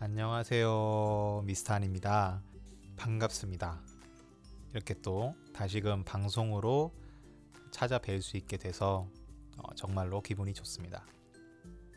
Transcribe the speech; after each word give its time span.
안녕하세요. 0.00 1.42
미스탄입니다. 1.44 2.42
반갑습니다. 2.96 3.80
이렇게 4.72 4.94
또 5.02 5.36
다시금 5.54 6.02
방송으로 6.02 6.92
찾아뵐 7.70 8.20
수 8.22 8.36
있게 8.36 8.56
돼서 8.56 9.08
어, 9.58 9.72
정말로 9.76 10.20
기분이 10.20 10.52
좋습니다. 10.52 11.06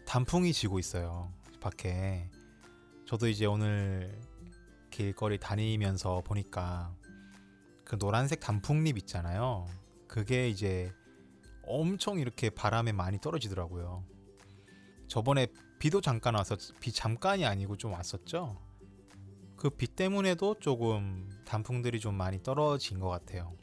단풍이 0.06 0.54
지고 0.54 0.78
있어요. 0.78 1.34
밖에. 1.60 2.30
저도 3.08 3.30
이제 3.30 3.48
오늘 3.48 4.22
길거리 4.96 5.38
다니면서 5.38 6.22
보니까 6.22 6.96
그 7.84 7.98
노란색 7.98 8.40
단풍잎 8.40 8.98
있잖아요. 9.00 9.68
그게 10.08 10.48
이제 10.48 10.94
엄청 11.64 12.18
이렇게 12.18 12.50
바람에 12.50 12.94
많이 12.94 13.20
떨어지더라고요. 13.20 14.06
저번에 15.10 15.48
비도 15.80 16.00
잠깐 16.00 16.36
와서 16.36 16.56
비 16.80 16.94
잠깐이 16.94 17.46
아니고 17.46 17.76
좀 17.76 17.92
왔었죠. 17.92 18.58
그 19.58 19.70
비 19.70 19.88
때문에도 19.88 20.56
조금 20.62 21.30
단풍들이 21.46 22.00
좀 22.00 22.16
많이 22.16 22.42
떨어진 22.42 23.02
것 23.02 23.10
같아요. 23.10 23.54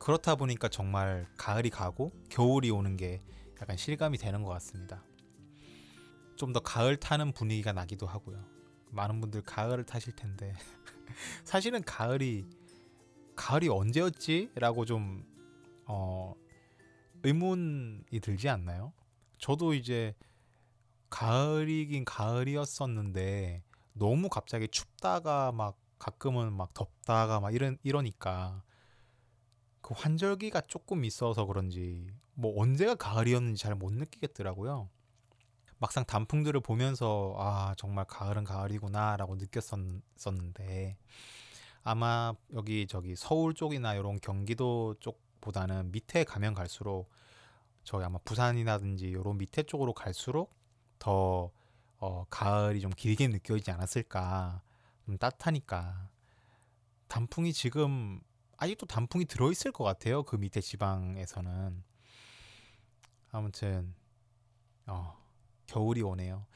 그렇다 0.00 0.34
보니까 0.34 0.68
정말 0.68 1.28
가을이 1.36 1.70
가고 1.70 2.10
겨울이 2.28 2.70
오는 2.70 2.96
게 2.96 3.22
약간 3.60 3.76
실감이 3.76 4.18
되는 4.18 4.42
것 4.42 4.50
같습니다. 4.50 5.04
좀 6.36 6.52
더 6.52 6.58
가을 6.58 6.96
타는 6.96 7.30
분위기가 7.34 7.72
나기도 7.72 8.08
하고요. 8.08 8.51
많은 8.92 9.20
분들 9.20 9.42
가을을 9.42 9.84
타실 9.84 10.14
텐데 10.14 10.54
사실은 11.44 11.82
가을이 11.82 12.46
가을이 13.34 13.68
언제였지? 13.68 14.50
라고 14.54 14.84
좀 14.84 15.24
어, 15.86 16.34
의문이 17.22 18.20
들지 18.20 18.48
않나요? 18.48 18.92
저도 19.38 19.74
이제 19.74 20.14
가을이긴 21.10 22.04
가을이었었는데 22.04 23.62
너무 23.94 24.28
갑자기 24.28 24.68
춥다가 24.68 25.52
막 25.52 25.76
가끔은 25.98 26.52
막 26.52 26.72
덥다가 26.74 27.40
막 27.40 27.54
이런 27.54 27.78
이러니까 27.82 28.62
그 29.80 29.94
환절기가 29.94 30.62
조금 30.62 31.04
있어서 31.04 31.44
그런지 31.44 32.06
뭐 32.34 32.60
언제가 32.60 32.94
가을이었는지 32.94 33.62
잘 33.62 33.74
못 33.74 33.92
느끼겠더라고요. 33.92 34.88
막상 35.82 36.04
단풍들을 36.04 36.60
보면서 36.60 37.34
아 37.38 37.74
정말 37.76 38.04
가을은 38.04 38.44
가을이구나라고 38.44 39.34
느꼈었는데 39.34 40.96
아마 41.82 42.34
여기 42.52 42.86
저기 42.86 43.16
서울 43.16 43.52
쪽이나 43.52 43.94
이런 43.94 44.20
경기도 44.20 44.94
쪽보다는 45.00 45.90
밑에 45.90 46.22
가면 46.22 46.54
갈수록 46.54 47.10
저희 47.82 48.04
아마 48.04 48.18
부산이라든지 48.18 49.06
이런 49.06 49.38
밑에 49.38 49.64
쪽으로 49.64 49.92
갈수록 49.92 50.54
더 51.00 51.50
어, 51.98 52.26
가을이 52.30 52.80
좀 52.80 52.92
길게 52.92 53.26
느껴지지 53.26 53.72
않았을까. 53.72 54.62
좀 55.04 55.18
따뜻하니까. 55.18 56.10
단풍이 57.08 57.52
지금 57.52 58.20
아직도 58.56 58.86
단풍이 58.86 59.24
들어있을 59.24 59.72
것 59.72 59.82
같아요. 59.82 60.22
그 60.22 60.36
밑에 60.36 60.60
지방에서는. 60.60 61.82
아무튼 63.32 63.96
어, 64.86 65.21
겨울이 65.66 66.02
오네요. 66.02 66.46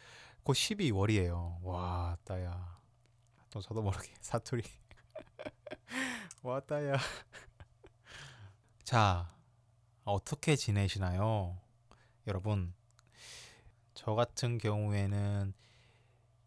곧 0.43 0.53
12월이에요. 0.53 1.59
와, 1.63 2.17
따야. 2.25 2.79
또 3.51 3.61
저도 3.61 3.83
모르게 3.83 4.13
사투리. 4.21 4.63
와, 6.43 6.61
따야. 6.61 6.97
자, 8.85 9.35
어떻게 10.05 10.55
지내시나요? 10.55 11.59
여러분, 12.27 12.73
저 13.95 14.15
같은 14.15 14.59
경우에는 14.59 15.53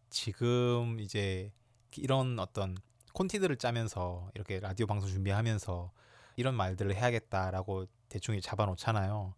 지금 0.08 1.00
이제 1.00 1.52
이런 1.96 2.38
어떤 2.38 2.76
콘티들을 3.12 3.56
짜면서 3.56 4.30
이렇게 4.34 4.60
라디오 4.60 4.86
방송 4.86 5.08
준비하면서 5.08 5.92
이런 6.36 6.54
말들을 6.54 6.94
해야겠다라고 6.94 7.86
대충 8.08 8.40
잡아 8.40 8.66
놓잖아요. 8.66 9.34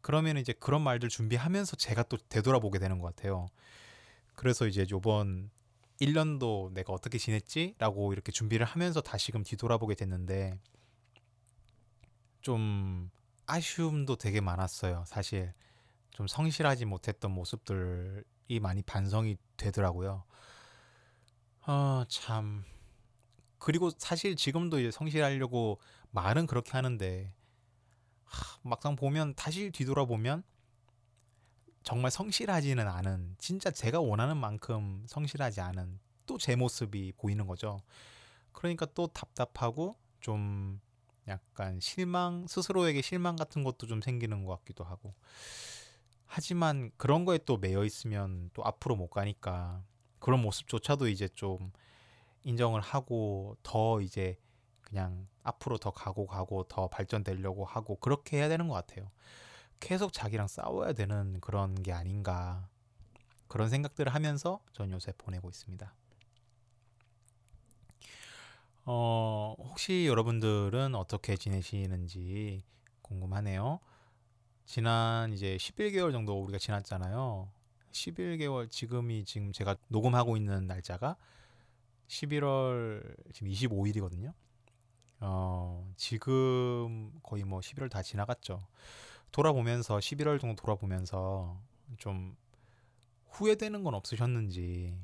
그러면 0.00 0.36
이제 0.36 0.52
그런 0.52 0.82
말들 0.82 1.08
준비하면서 1.08 1.76
제가 1.76 2.04
또 2.04 2.16
되돌아보게 2.16 2.78
되는 2.78 2.98
것 2.98 3.14
같아요. 3.14 3.48
그래서 4.34 4.66
이제 4.66 4.86
요번 4.90 5.50
1년도 6.00 6.72
내가 6.72 6.92
어떻게 6.92 7.18
지냈지? 7.18 7.74
라고 7.78 8.12
이렇게 8.12 8.30
준비를 8.30 8.64
하면서 8.64 9.00
다시금 9.00 9.42
뒤돌아보게 9.42 9.94
됐는데 9.96 10.58
좀 12.40 13.10
아쉬움도 13.46 14.16
되게 14.16 14.40
많았어요. 14.40 15.04
사실 15.06 15.52
좀 16.10 16.26
성실하지 16.26 16.84
못했던 16.84 17.30
모습들이 17.32 18.60
많이 18.60 18.82
반성이 18.82 19.36
되더라고요. 19.56 20.24
아, 21.62 22.04
참. 22.08 22.64
그리고 23.58 23.90
사실 23.98 24.36
지금도 24.36 24.80
이제 24.80 24.90
성실하려고 24.90 25.80
말은 26.10 26.46
그렇게 26.46 26.72
하는데 26.72 27.32
하, 28.28 28.58
막상 28.62 28.96
보면 28.96 29.34
다시 29.34 29.70
뒤돌아보면 29.70 30.42
정말 31.82 32.10
성실하지는 32.10 32.86
않은 32.86 33.36
진짜 33.38 33.70
제가 33.70 34.00
원하는 34.00 34.36
만큼 34.36 35.04
성실하지 35.08 35.60
않은 35.60 36.00
또 36.26 36.36
제 36.38 36.54
모습이 36.56 37.12
보이는 37.16 37.46
거죠. 37.46 37.82
그러니까 38.52 38.86
또 38.94 39.06
답답하고 39.08 39.96
좀 40.20 40.80
약간 41.26 41.80
실망 41.80 42.46
스스로에게 42.46 43.02
실망 43.02 43.36
같은 43.36 43.64
것도 43.64 43.86
좀 43.86 44.00
생기는 44.02 44.44
것 44.44 44.58
같기도 44.58 44.84
하고 44.84 45.14
하지만 46.26 46.90
그런 46.96 47.24
거에 47.24 47.38
또 47.38 47.56
매여 47.56 47.84
있으면 47.84 48.50
또 48.52 48.64
앞으로 48.64 48.96
못 48.96 49.08
가니까 49.08 49.82
그런 50.18 50.42
모습조차도 50.42 51.08
이제 51.08 51.28
좀 51.28 51.72
인정을 52.44 52.80
하고 52.80 53.56
더 53.62 54.00
이제 54.00 54.36
그냥 54.88 55.26
앞으로 55.42 55.78
더 55.78 55.90
가고 55.90 56.26
가고 56.26 56.64
더 56.64 56.88
발전되려고 56.88 57.64
하고 57.64 57.96
그렇게 57.96 58.38
해야 58.38 58.48
되는 58.48 58.68
것 58.68 58.74
같아요. 58.74 59.10
계속 59.80 60.12
자기랑 60.12 60.48
싸워야 60.48 60.92
되는 60.92 61.40
그런 61.40 61.82
게 61.82 61.92
아닌가 61.92 62.68
그런 63.46 63.68
생각들을 63.68 64.12
하면서 64.12 64.60
전 64.72 64.90
요새 64.90 65.12
보내고 65.16 65.48
있습니다. 65.48 65.92
어, 68.84 69.54
혹시 69.58 70.06
여러분들은 70.06 70.94
어떻게 70.94 71.36
지내시는지 71.36 72.62
궁금하네요. 73.02 73.80
지난 74.64 75.32
이제 75.32 75.56
11개월 75.56 76.12
정도 76.12 76.42
우리가 76.42 76.58
지났잖아요. 76.58 77.50
11개월 77.92 78.70
지금이 78.70 79.24
지금 79.24 79.52
제가 79.52 79.76
녹음하고 79.88 80.36
있는 80.36 80.66
날짜가 80.66 81.16
11월 82.08 83.14
지금 83.32 83.48
25일이거든요. 83.50 84.32
어, 85.20 85.92
지금 85.96 87.12
거의 87.22 87.44
뭐 87.44 87.60
11월 87.60 87.90
다 87.90 88.02
지나갔죠. 88.02 88.66
돌아보면서 89.32 89.98
11월 89.98 90.40
정도 90.40 90.60
돌아보면서 90.62 91.60
좀 91.98 92.36
후회되는 93.30 93.84
건 93.84 93.94
없으셨는지 93.94 94.96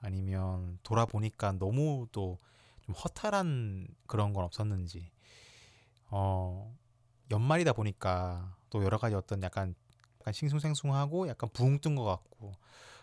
아니면 0.00 0.78
돌아보니까 0.82 1.52
너무 1.52 2.06
또 2.12 2.38
좀 2.90 2.94
허탈한 2.94 3.86
그런 4.06 4.32
건 4.32 4.44
없었는지 4.44 5.10
어 6.06 6.76
연말이다 7.30 7.72
보니까 7.72 8.56
또 8.68 8.82
여러 8.82 8.98
가지 8.98 9.14
어떤 9.14 9.42
약간 9.42 9.74
약간 10.20 10.32
싱숭생숭하고 10.32 11.28
약간 11.28 11.48
붕뜬것 11.52 12.04
같고 12.04 12.52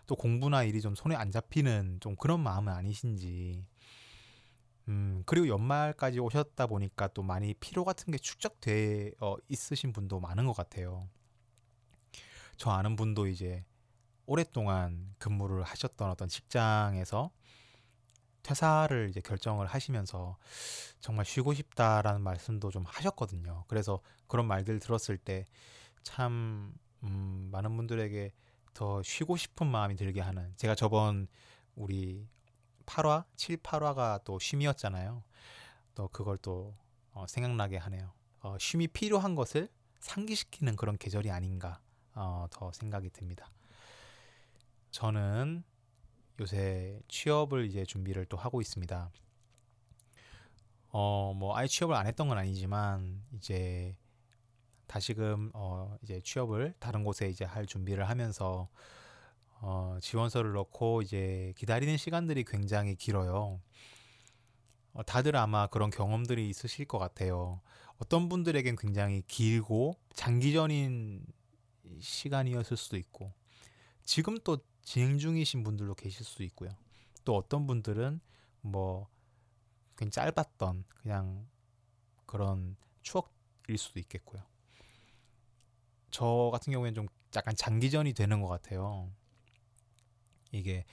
또 0.05 0.15
공부나 0.15 0.63
일이 0.63 0.81
좀 0.81 0.95
손에 0.95 1.15
안 1.15 1.31
잡히는 1.31 1.99
좀 2.01 2.15
그런 2.15 2.41
마음은 2.41 2.71
아니신지 2.73 3.65
음 4.87 5.23
그리고 5.25 5.47
연말까지 5.47 6.19
오셨다 6.19 6.67
보니까 6.67 7.07
또 7.09 7.21
많이 7.23 7.53
피로 7.55 7.83
같은 7.83 8.11
게 8.11 8.17
축적돼 8.17 9.11
어, 9.19 9.35
있으신 9.49 9.91
분도 9.91 10.19
많은 10.19 10.45
것 10.45 10.55
같아요. 10.55 11.09
저 12.55 12.71
아는 12.71 12.95
분도 12.95 13.27
이제 13.27 13.65
오랫동안 14.25 15.13
근무를 15.19 15.63
하셨던 15.63 16.09
어떤 16.09 16.27
직장에서 16.27 17.31
퇴사를 18.43 19.09
이제 19.09 19.19
결정을 19.19 19.67
하시면서 19.67 20.37
정말 20.99 21.25
쉬고 21.25 21.53
싶다라는 21.53 22.21
말씀도 22.21 22.71
좀 22.71 22.83
하셨거든요. 22.85 23.65
그래서 23.67 23.99
그런 24.27 24.47
말들 24.47 24.79
들었을 24.79 25.17
때참 25.17 26.73
음, 27.03 27.49
많은 27.51 27.75
분들에게 27.75 28.31
더 28.73 29.03
쉬고 29.03 29.35
싶은 29.35 29.67
마음이 29.67 29.95
들게 29.95 30.21
하는 30.21 30.53
제가 30.55 30.75
저번 30.75 31.27
우리 31.75 32.27
8화, 32.87 33.25
7, 33.35 33.57
8화가 33.57 34.23
또 34.23 34.39
쉼이었잖아요. 34.39 35.23
또 35.93 36.07
그걸 36.07 36.37
또 36.37 36.75
어, 37.11 37.25
생각나게 37.27 37.77
하네요. 37.77 38.11
어, 38.41 38.57
쉼이 38.59 38.87
필요한 38.87 39.35
것을 39.35 39.69
상기시키는 39.99 40.75
그런 40.75 40.97
계절이 40.97 41.29
아닌가 41.29 41.79
어, 42.15 42.47
더 42.49 42.71
생각이 42.71 43.09
듭니다. 43.11 43.51
저는 44.91 45.63
요새 46.39 46.99
취업을 47.07 47.65
이제 47.65 47.85
준비를 47.85 48.25
또 48.25 48.37
하고 48.37 48.61
있습니다. 48.61 49.11
어, 50.89 51.33
뭐 51.35 51.55
아예 51.57 51.67
취업을 51.67 51.95
안 51.95 52.07
했던 52.07 52.27
건 52.27 52.37
아니지만 52.37 53.23
이제 53.35 53.95
다시금 54.87 55.51
어, 55.53 55.97
이제 56.01 56.21
취업을 56.21 56.73
다른 56.79 57.03
곳에 57.03 57.27
이제 57.29 57.43
할 57.43 57.65
준비를 57.65 58.07
하면서 58.07 58.69
어, 59.59 59.97
지원서를 60.01 60.53
넣고 60.53 61.01
이제 61.01 61.53
기다리는 61.57 61.97
시간들이 61.97 62.43
굉장히 62.43 62.95
길어요. 62.95 63.59
어, 64.93 65.03
다들 65.03 65.35
아마 65.35 65.67
그런 65.67 65.89
경험들이 65.89 66.49
있으실 66.49 66.85
것 66.85 66.97
같아요. 66.97 67.61
어떤 67.97 68.29
분들에겐 68.29 68.75
굉장히 68.75 69.23
길고 69.27 69.95
장기전인 70.13 71.25
시간이었을 71.99 72.77
수도 72.77 72.97
있고 72.97 73.33
지금 74.03 74.37
또 74.43 74.59
진행 74.83 75.17
중이신 75.17 75.63
분들도 75.63 75.95
계실 75.95 76.25
수도 76.25 76.43
있고요. 76.43 76.69
또 77.25 77.35
어떤 77.35 77.67
분들은 77.67 78.19
뭐 78.61 79.07
그냥 79.95 80.11
짧았던 80.11 80.85
그냥 80.87 81.47
그런 82.25 82.77
추억일 83.01 83.77
수도 83.77 83.99
있겠고요. 83.99 84.41
저 86.11 86.49
같은 86.51 86.71
경우에는 86.71 86.95
좀 86.95 87.07
약간 87.35 87.55
장기전이 87.55 88.13
되는 88.13 88.41
것 88.41 88.47
같아요. 88.47 89.11
이게 90.51 90.85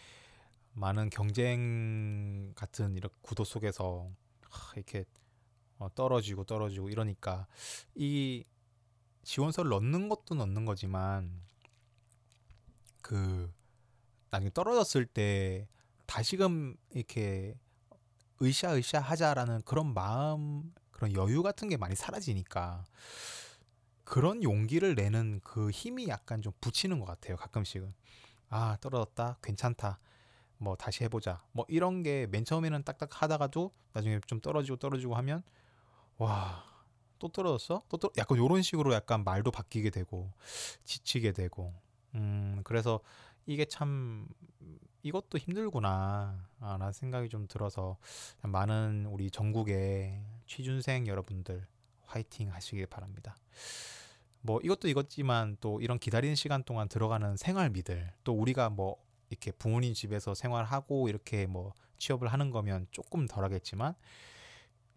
많은 0.72 1.10
경쟁 1.10 2.52
같은 2.54 2.96
이렇게 2.96 3.14
구도 3.22 3.44
속에서 3.44 4.10
이렇게 4.74 5.04
어, 5.78 5.88
떨어지고 5.94 6.44
떨어지고 6.44 6.88
이러니까 6.88 7.46
이 7.94 8.44
지원서를 9.22 9.70
넣는 9.70 10.08
것도 10.08 10.34
넣는 10.34 10.64
거지만 10.64 11.42
그 13.02 13.52
나중에 14.30 14.50
떨어졌을 14.52 15.06
때 15.06 15.68
다시금 16.06 16.76
이렇게 16.90 17.54
으쌰으쌰 18.42 18.98
하자라는 18.98 19.62
그런 19.62 19.94
마음 19.94 20.72
그런 20.90 21.12
여유 21.14 21.42
같은 21.42 21.68
게 21.68 21.76
많이 21.76 21.94
사라지니까 21.94 22.84
그런 24.04 24.42
용기를 24.42 24.94
내는 24.94 25.40
그 25.42 25.70
힘이 25.70 26.08
약간 26.08 26.42
좀 26.42 26.52
붙이는 26.60 26.98
것 26.98 27.06
같아요 27.06 27.36
가끔씩은 27.36 27.92
아 28.56 28.76
떨어졌다. 28.80 29.38
괜찮다. 29.42 29.98
뭐 30.58 30.76
다시 30.76 31.04
해보자. 31.04 31.42
뭐 31.52 31.64
이런 31.68 32.02
게 32.02 32.26
맨 32.30 32.44
처음에는 32.44 32.84
딱딱 32.84 33.22
하다가도 33.22 33.72
나중에 33.92 34.20
좀 34.26 34.40
떨어지고 34.40 34.76
떨어지고 34.78 35.14
하면 35.16 35.42
와 36.18 36.64
또 37.18 37.28
떨어졌어? 37.28 37.82
또 37.88 37.96
떨... 37.96 38.10
약간 38.18 38.36
요런 38.38 38.60
식으로 38.62 38.92
약간 38.92 39.24
말도 39.24 39.50
바뀌게 39.50 39.90
되고 39.90 40.30
지치게 40.84 41.32
되고. 41.32 41.72
음 42.14 42.60
그래서 42.64 43.00
이게 43.46 43.64
참 43.64 44.28
이것도 45.02 45.38
힘들구나 45.38 46.48
아, 46.60 46.76
라는 46.78 46.92
생각이 46.92 47.28
좀 47.30 47.46
들어서 47.48 47.96
많은 48.42 49.06
우리 49.10 49.30
전국의 49.30 50.22
취준생 50.46 51.06
여러분들 51.06 51.66
화이팅 52.06 52.52
하시길 52.52 52.86
바랍니다. 52.86 53.36
뭐 54.46 54.60
이것도 54.62 54.88
이것지만 54.88 55.56
또 55.62 55.80
이런 55.80 55.98
기다리는 55.98 56.34
시간 56.34 56.62
동안 56.64 56.86
들어가는 56.86 57.38
생활비들 57.38 58.12
또 58.24 58.34
우리가 58.34 58.68
뭐 58.68 59.02
이렇게 59.30 59.50
부모님 59.52 59.94
집에서 59.94 60.34
생활하고 60.34 61.08
이렇게 61.08 61.46
뭐 61.46 61.72
취업을 61.96 62.28
하는 62.28 62.50
거면 62.50 62.86
조금 62.90 63.26
덜 63.26 63.42
하겠지만 63.42 63.94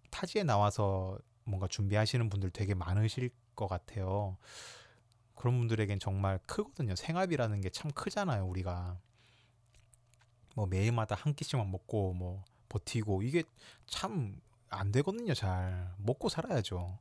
타지에 0.10 0.44
나와서 0.44 1.18
뭔가 1.46 1.66
준비하시는 1.70 2.30
분들 2.30 2.50
되게 2.52 2.74
많으실 2.74 3.30
것 3.56 3.68
같아요. 3.68 4.36
그런 5.34 5.58
분들에겐 5.60 6.00
정말 6.00 6.40
크거든요. 6.46 6.96
생활비라는 6.98 7.62
게 7.62 7.70
참 7.70 7.90
크잖아요, 7.92 8.46
우리가. 8.46 9.00
뭐 10.56 10.66
매일마다 10.66 11.16
한 11.16 11.34
끼씩만 11.34 11.72
먹고 11.72 12.14
뭐 12.14 12.44
버티고 12.68 13.22
이게 13.22 13.44
참 13.86 14.42
안 14.69 14.92
되거든요, 14.92 15.34
잘. 15.34 15.94
먹고 15.98 16.30
살아야죠. 16.30 17.00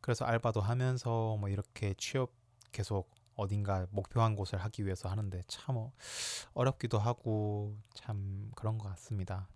그래서 0.00 0.24
알바도 0.24 0.60
하면서 0.60 1.36
뭐 1.36 1.48
이렇게 1.48 1.94
취업 1.98 2.32
계속 2.70 3.10
어딘가 3.34 3.86
목표한 3.90 4.36
곳을 4.36 4.58
하기 4.58 4.84
위해서 4.84 5.08
하는데 5.08 5.42
참 5.46 5.90
어렵기도 6.54 6.98
하고 6.98 7.76
참 7.94 8.50
그런 8.54 8.78
것 8.78 8.88
같습니다. 8.90 9.48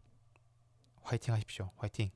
화이팅 1.03 1.35
하십시오. 1.35 1.71
화이팅. 1.77 2.11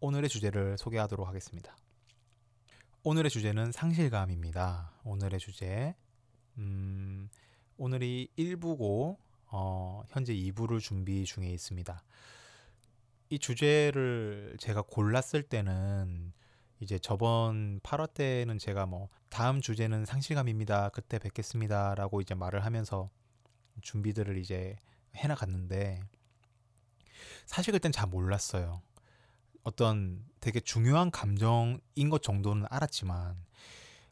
오늘의 0.00 0.28
주제를 0.28 0.78
소개하도록 0.78 1.26
하겠습니다. 1.28 1.76
오늘의 3.04 3.30
주제는 3.30 3.72
상실감입니다. 3.72 4.92
오늘의 5.04 5.38
주제, 5.38 5.94
음, 6.58 7.28
오늘이 7.76 8.28
1부고, 8.36 9.16
어, 9.46 10.02
현재 10.08 10.34
2부를 10.34 10.80
준비 10.80 11.24
중에 11.24 11.48
있습니다. 11.50 12.02
이 13.32 13.38
주제를 13.38 14.58
제가 14.60 14.82
골랐을 14.82 15.42
때는 15.42 16.34
이제 16.80 16.98
저번 16.98 17.80
8화 17.80 18.12
때는 18.12 18.58
제가 18.58 18.84
뭐 18.84 19.08
다음 19.30 19.62
주제는 19.62 20.04
상실감입니다. 20.04 20.90
그때 20.90 21.18
뵙겠습니다라고 21.18 22.20
이제 22.20 22.34
말을 22.34 22.62
하면서 22.62 23.08
준비들을 23.80 24.36
이제 24.36 24.76
해나갔는데 25.16 26.02
사실 27.46 27.72
그땐 27.72 27.90
잘 27.90 28.06
몰랐어요. 28.06 28.82
어떤 29.62 30.22
되게 30.40 30.60
중요한 30.60 31.10
감정인 31.10 32.10
것 32.10 32.22
정도는 32.22 32.66
알았지만 32.68 33.42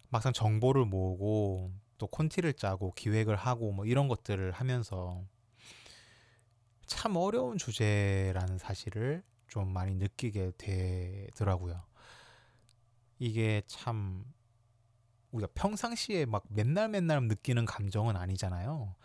막상 0.09 0.33
정보를 0.33 0.87
모으고 0.87 1.75
또 1.99 2.07
콘티를 2.07 2.55
짜고 2.55 2.93
기획을 2.93 3.37
하고 3.37 3.73
뭐 3.73 3.85
이런 3.85 4.09
것들을 4.09 4.51
하면서 4.53 5.23
참 6.91 7.15
어려운 7.15 7.57
주제라는 7.57 8.59
사실을 8.59 9.23
좀 9.47 9.73
많이 9.73 9.95
느끼게 9.95 10.53
되더라고요. 10.59 11.81
이게 13.21 13.63
참 13.69 14.25
우리가 15.31 15.53
평상시에 15.55 16.27
막 16.27 16.43
맨날 16.49 16.89
맨날 16.89 17.23
느끼는 17.23 17.65
감정은 17.65 18.17
아니잖아요. 18.17 18.97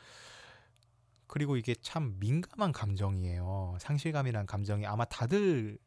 그리고 1.28 1.58
이게 1.58 1.76
참 1.76 2.18
민감한 2.20 2.72
감정이에요. 2.72 3.78
상실감이란 3.80 4.48
감정이 4.48 4.88
아마 4.88 5.06
다들 5.06 5.78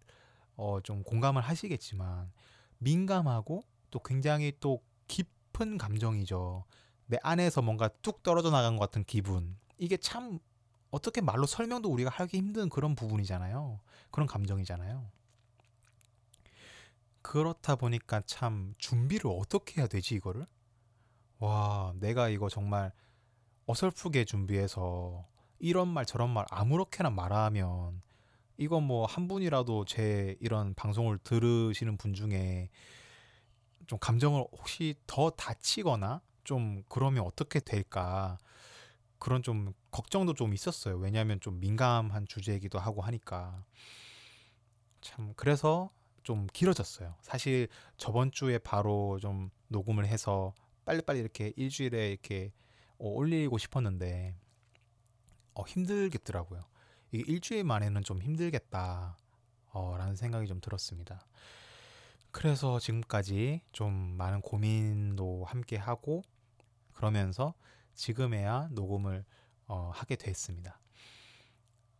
어, 0.55 0.79
좀 0.81 1.03
공감을 1.03 1.43
하시겠지만 1.43 2.31
민감하고 2.79 3.65
또 3.91 3.99
굉장히 4.05 4.53
또 4.61 4.85
깊은 5.09 5.79
감정이죠. 5.79 6.65
내 7.07 7.19
안에서 7.23 7.61
뭔가 7.61 7.89
뚝 8.03 8.23
떨어져 8.23 8.51
나간 8.51 8.77
것 8.77 8.85
같은 8.85 9.03
기분. 9.03 9.59
이게 9.79 9.97
참 9.97 10.39
어떻게 10.91 11.21
말로 11.21 11.47
설명도 11.47 11.91
우리가 11.91 12.11
하기 12.11 12.37
힘든 12.37 12.69
그런 12.69 12.95
부분이잖아요. 12.95 13.81
그런 14.11 14.27
감정이잖아요. 14.27 15.11
그렇다 17.23 17.77
보니까 17.77 18.23
참 18.27 18.75
준비를 18.79 19.31
어떻게 19.31 19.81
해야 19.81 19.87
되지 19.87 20.15
이거를? 20.15 20.47
와, 21.41 21.93
내가 21.97 22.29
이거 22.29 22.49
정말 22.49 22.93
어설프게 23.67 24.25
준비해서 24.25 25.27
이런 25.59 25.89
말 25.89 26.07
저런 26.07 26.31
말 26.31 26.47
아무렇게나 26.51 27.11
말하면 27.11 28.01
이건 28.57 28.85
뭐한 28.85 29.29
분이라도 29.29 29.85
제 29.85 30.37
이런 30.41 30.75
방송을 30.75 31.19
들으시는 31.19 31.97
분 31.97 32.15
중에 32.15 32.71
좀 33.87 33.99
감정을 33.99 34.47
혹시 34.53 34.95
더 35.07 35.31
다치거나 35.31 36.23
좀 36.45 36.83
그러면 36.89 37.25
어떻게 37.25 37.61
될까 37.61 38.39
그런 39.19 39.43
좀 39.43 39.73
걱정도 39.91 40.35
좀 40.35 40.53
있었어요. 40.55 40.97
왜냐하면 40.97 41.41
좀 41.41 41.61
민감한 41.61 42.27
주제이기도 42.27 42.79
하고 42.79 43.01
하니까 43.03 43.65
참 45.01 45.33
그래서 45.37 45.91
좀 46.23 46.47
길어졌어요. 46.53 47.15
사실 47.23 47.69
저번 47.97 48.31
주에 48.31 48.59
바로 48.59 49.19
좀 49.21 49.51
녹음을 49.69 50.07
해서 50.07 50.53
빨리빨리 50.85 51.21
이렇게 51.21 51.53
일주일에 51.57 52.11
이렇게 52.11 52.53
어, 52.99 53.09
올리고 53.09 53.59
싶었는데 53.59 54.35
어, 55.55 55.63
힘들겠더라고요. 55.67 56.65
이게 57.13 57.25
일주일 57.27 57.65
만에는 57.65 58.03
좀 58.05 58.21
힘들겠다. 58.21 59.17
어, 59.71 59.97
라는 59.97 60.17
생각이 60.17 60.47
좀 60.47 60.61
들었습니다. 60.61 61.27
그래서 62.31 62.79
지금까지 62.79 63.63
좀 63.73 63.93
많은 63.93 64.41
고민도 64.41 65.45
함께 65.45 65.77
하고 65.77 66.23
그러면서 66.93 67.55
지금에야 67.95 68.69
녹음을 68.73 69.25
어, 69.69 69.91
하게 69.95 70.17
됐습니다. 70.17 70.81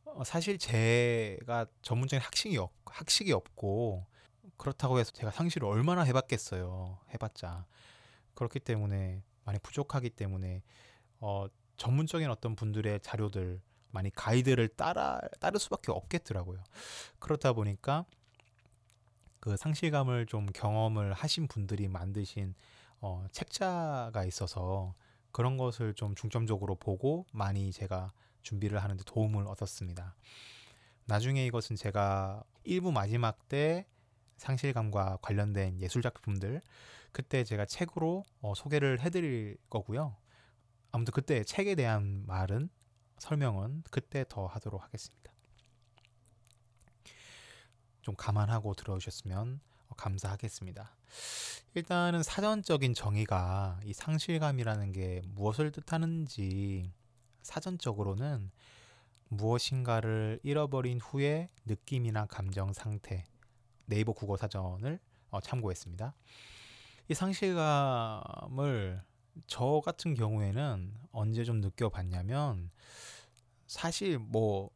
어, 0.05 0.25
사실 0.25 0.59
제가 0.59 1.67
전문적인 1.83 2.25
학식이, 2.25 2.57
없, 2.57 2.73
학식이 2.85 3.33
없고 3.33 4.07
그렇다고 4.57 4.99
해서 4.99 5.13
제가 5.13 5.31
상실을 5.31 5.69
얼마나 5.69 6.03
해봤겠어요. 6.03 6.99
해봤자 7.15 7.67
그렇기 8.35 8.61
때문에 8.61 9.23
많이 9.45 9.59
부족하기 9.61 10.11
때문에 10.11 10.63
어, 11.21 11.47
전문적인 11.77 12.29
어떤 12.31 12.57
분들의 12.57 13.01
자료들 13.01 13.61
많이 13.91 14.11
가이드를 14.11 14.69
따라 14.69 15.21
따를 15.41 15.61
수밖에 15.61 15.93
없겠더라고요. 15.93 16.63
그렇다 17.19 17.53
보니까 17.53 18.05
그 19.41 19.57
상실감을 19.57 20.27
좀 20.27 20.47
경험을 20.47 21.13
하신 21.13 21.49
분들이 21.49 21.89
만드신 21.89 22.55
어, 23.01 23.27
책자가 23.31 24.25
있어서 24.25 24.95
그런 25.39 25.57
것을 25.57 25.95
좀 25.95 26.17
중점적으로 26.17 26.75
보고 26.75 27.25
많이 27.31 27.71
제가 27.71 28.13
준비를 28.43 28.83
하는데 28.83 29.05
도움을 29.05 29.47
얻었습니다. 29.47 30.17
나중에 31.05 31.47
이것은 31.47 31.77
제가 31.77 32.43
일부 32.65 32.91
마지막 32.91 33.49
때 33.49 33.87
상실감과 34.39 35.19
관련된 35.23 35.81
예술 35.81 36.03
작품들 36.03 36.61
그때 37.13 37.45
제가 37.45 37.67
책으로 37.67 38.25
어, 38.41 38.55
소개를 38.57 39.01
해드릴 39.01 39.59
거고요. 39.71 40.17
아무튼 40.91 41.13
그때 41.13 41.45
책에 41.45 41.77
대한 41.77 42.25
말은 42.27 42.69
설명은 43.19 43.85
그때 43.93 44.25
더 44.29 44.47
하도록 44.47 44.83
하겠습니다. 44.83 45.33
좀 48.03 48.17
감안하고 48.17 48.75
들어주셨으면 48.75 49.61
감사하겠습니다. 49.97 50.97
일단은 51.79 52.25
사전적인 52.25 52.93
정의가 52.93 53.79
이 53.85 53.93
상실감이라는 53.93 54.91
게 54.91 55.23
무엇을 55.29 55.71
뜻하는지 55.71 56.93
사전적으로는 57.43 58.51
무엇인가를 59.29 60.41
잃어버린 60.43 60.99
후의 60.99 61.49
느낌이나 61.67 62.27
감정 62.27 62.73
상태 62.73 63.27
네이버 63.87 64.13
국어 64.13 64.37
사전을 64.37 64.99
어, 65.31 65.41
참고했습니다. 65.41 66.17
이 67.11 67.15
상실감을 67.15 69.01
저 69.47 69.81
같은 69.85 70.15
경우에는 70.15 70.95
언제 71.13 71.45
좀 71.45 71.61
느껴봤냐면 71.61 72.73
사실 73.69 74.19
뭐 74.19 74.71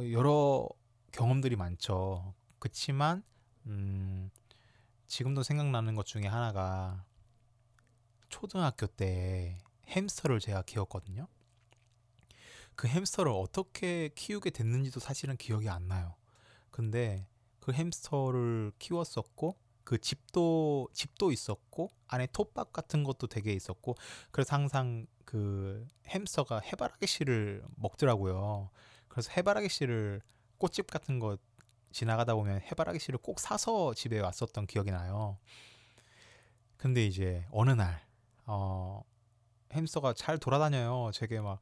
여러 0.00 0.68
경험들이 1.12 1.56
많죠. 1.56 2.34
그치만 2.58 3.22
음 3.64 4.30
지금도 5.10 5.42
생각나는 5.42 5.96
것 5.96 6.06
중에 6.06 6.28
하나가 6.28 7.04
초등학교 8.28 8.86
때 8.86 9.58
햄스터를 9.88 10.38
제가 10.38 10.62
키웠거든요. 10.62 11.26
그 12.76 12.86
햄스터를 12.86 13.32
어떻게 13.32 14.10
키우게 14.14 14.50
됐는지도 14.50 15.00
사실은 15.00 15.36
기억이 15.36 15.68
안 15.68 15.88
나요. 15.88 16.14
근데 16.70 17.26
그 17.58 17.72
햄스터를 17.72 18.70
키웠었고 18.78 19.56
그 19.82 19.98
집도 19.98 20.88
집도 20.92 21.32
있었고 21.32 21.90
안에 22.06 22.28
톱밥 22.32 22.72
같은 22.72 23.02
것도 23.02 23.26
되게 23.26 23.52
있었고 23.52 23.96
그래서 24.30 24.54
항상 24.54 25.08
그 25.24 25.88
햄스터가 26.06 26.60
해바라기 26.60 27.08
씨를 27.08 27.64
먹더라고요. 27.74 28.70
그래서 29.08 29.32
해바라기 29.36 29.70
씨를 29.70 30.22
꽃집 30.58 30.88
같은 30.88 31.18
거 31.18 31.36
지나가다 31.92 32.34
보면 32.34 32.60
해바라기 32.62 32.98
씨를 32.98 33.18
꼭 33.18 33.40
사서 33.40 33.94
집에 33.94 34.20
왔었던 34.20 34.66
기억이 34.66 34.90
나요. 34.90 35.38
근데 36.76 37.04
이제 37.06 37.46
어느 37.50 37.70
날 37.70 38.00
어, 38.46 39.02
햄스터가 39.72 40.14
잘 40.14 40.38
돌아다녀요. 40.38 41.10
되게 41.14 41.40
막 41.40 41.60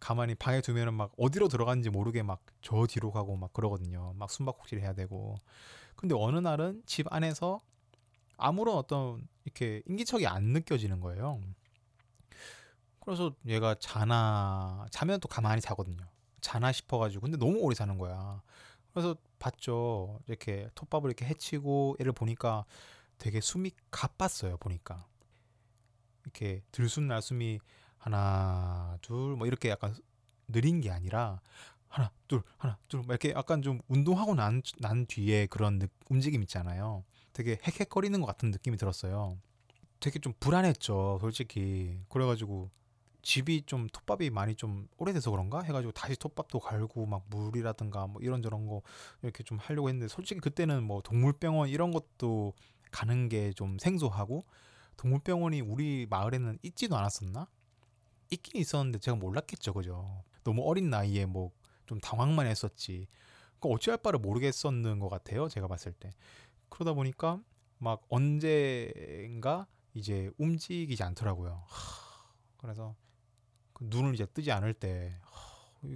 가만히 0.00 0.34
방에 0.34 0.60
두면은 0.60 0.94
막 0.94 1.12
어디로 1.18 1.48
들어갔는지 1.48 1.90
모르게 1.90 2.22
막 2.22 2.40
저 2.62 2.86
뒤로 2.86 3.10
가고 3.10 3.36
막 3.36 3.52
그러거든요. 3.52 4.14
막 4.16 4.30
숨바꼭질 4.30 4.80
해야 4.80 4.92
되고. 4.94 5.36
근데 5.96 6.14
어느 6.16 6.38
날은 6.38 6.82
집 6.86 7.12
안에서 7.12 7.60
아무런 8.36 8.76
어떤 8.76 9.26
이렇게 9.44 9.82
인기척이 9.86 10.26
안 10.26 10.44
느껴지는 10.44 11.00
거예요. 11.00 11.40
그래서 13.00 13.34
얘가 13.46 13.74
자나 13.80 14.86
자면 14.90 15.18
또 15.20 15.28
가만히 15.28 15.60
자거든요. 15.60 16.04
자나 16.40 16.72
싶어가지고 16.72 17.22
근데 17.22 17.36
너무 17.36 17.58
오래 17.58 17.74
자는 17.74 17.98
거야. 17.98 18.42
그래서 18.92 19.16
봤죠. 19.38 20.20
이렇게 20.26 20.68
톱밥을 20.74 21.08
이렇게 21.10 21.24
해치고 21.26 21.96
얘를 22.00 22.12
보니까 22.12 22.64
되게 23.18 23.40
숨이 23.40 23.72
가빴어요. 23.90 24.56
보니까 24.58 25.06
이렇게 26.24 26.62
들숨 26.72 27.06
날숨이 27.08 27.60
하나 27.98 28.98
둘 29.02 29.36
뭐 29.36 29.46
이렇게 29.46 29.68
약간 29.70 29.94
느린 30.48 30.80
게 30.80 30.90
아니라 30.90 31.40
하나 31.88 32.10
둘 32.28 32.42
하나 32.58 32.78
둘 32.88 33.02
이렇게 33.08 33.30
약간 33.32 33.62
좀 33.62 33.80
운동하고 33.88 34.34
난, 34.34 34.62
난 34.78 35.06
뒤에 35.06 35.46
그런 35.46 35.78
느, 35.78 35.86
움직임 36.10 36.42
있잖아요. 36.42 37.04
되게 37.32 37.58
헥헥거리는 37.66 38.18
것 38.20 38.26
같은 38.26 38.50
느낌이 38.50 38.76
들었어요. 38.76 39.38
되게 40.00 40.18
좀 40.18 40.32
불안했죠, 40.40 41.18
솔직히. 41.20 42.00
그래가지고 42.08 42.70
집이 43.22 43.62
좀 43.66 43.88
톱밥이 43.88 44.30
많이 44.30 44.54
좀 44.54 44.88
오래돼서 44.98 45.30
그런가 45.30 45.62
해가지고 45.62 45.92
다시 45.92 46.16
톱밥도 46.16 46.58
갈고 46.60 47.06
막 47.06 47.24
물이라든가 47.30 48.06
뭐 48.08 48.20
이런저런 48.20 48.66
거 48.66 48.82
이렇게 49.22 49.42
좀 49.44 49.58
하려고 49.58 49.88
했는데 49.88 50.08
솔직히 50.08 50.40
그때는 50.40 50.82
뭐 50.82 51.00
동물병원 51.02 51.68
이런 51.68 51.92
것도 51.92 52.52
가는 52.90 53.28
게 53.28 53.52
좀 53.54 53.78
생소하고 53.78 54.44
동물병원이 54.96 55.60
우리 55.62 56.06
마을에는 56.10 56.58
있지도 56.62 56.96
않았었나? 56.96 57.48
있긴 58.30 58.60
있었는데 58.60 58.98
제가 58.98 59.16
몰랐겠죠, 59.16 59.72
그죠? 59.74 60.24
너무 60.44 60.62
어린 60.68 60.90
나이에 60.90 61.26
뭐 61.26 61.52
좀 61.86 62.00
당황만 62.00 62.46
했었지. 62.46 63.06
그 63.60 63.68
어찌할 63.68 63.98
바를 63.98 64.18
모르겠었는 64.18 64.98
것 64.98 65.08
같아요, 65.08 65.48
제가 65.48 65.68
봤을 65.68 65.92
때. 65.92 66.10
그러다 66.70 66.94
보니까 66.94 67.40
막 67.78 68.02
언젠가 68.08 69.66
이제 69.94 70.30
움직이지 70.38 71.02
않더라고요. 71.02 71.62
그래서 72.56 72.94
그 73.10 73.11
눈을 73.88 74.14
이제 74.14 74.26
뜨지 74.26 74.52
않을 74.52 74.74
때 74.74 75.18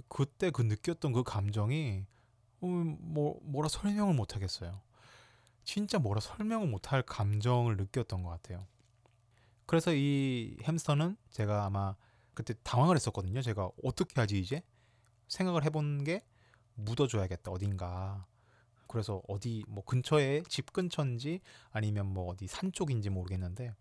그때 0.09 0.51
그 0.51 0.61
느꼈던 0.61 1.13
그 1.13 1.23
감정이 1.23 2.05
어, 2.61 2.67
뭐 2.67 3.39
뭐라 3.43 3.69
설명을 3.69 4.13
못 4.13 4.35
하겠어요. 4.35 4.81
진짜 5.63 5.99
뭐라 5.99 6.21
설명을 6.21 6.67
못 6.67 6.91
할 6.91 7.01
감정을 7.03 7.77
느꼈던 7.77 8.23
것 8.23 8.29
같아요. 8.29 8.65
그래서 9.65 9.93
이 9.93 10.57
햄스터는 10.63 11.17
제가 11.31 11.65
아마 11.65 11.95
그때 12.33 12.53
당황을 12.63 12.95
했었거든요. 12.95 13.41
제가 13.41 13.69
어떻게 13.83 14.19
하지 14.21 14.39
이제 14.39 14.63
생각을 15.27 15.63
해본 15.65 16.03
게 16.03 16.21
묻어줘야겠다 16.75 17.51
어딘가. 17.51 18.25
그래서 18.87 19.21
어디 19.27 19.65
뭐 19.67 19.83
근처에 19.83 20.43
집 20.47 20.71
근처인지 20.71 21.41
아니면 21.71 22.07
뭐 22.07 22.27
어디 22.27 22.47
산 22.47 22.71
쪽인지 22.71 23.09
모르겠는데 23.09 23.73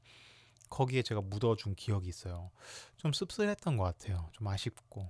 거기에 0.77 1.01
제가 1.01 1.23
묻어준 1.23 1.75
기억이 1.75 2.07
있어요. 2.07 2.51
좀 2.99 3.11
씁쓸했던 3.11 3.79
것 3.79 3.85
같아요. 3.85 4.29
좀 4.33 4.47
아쉽고 4.47 5.09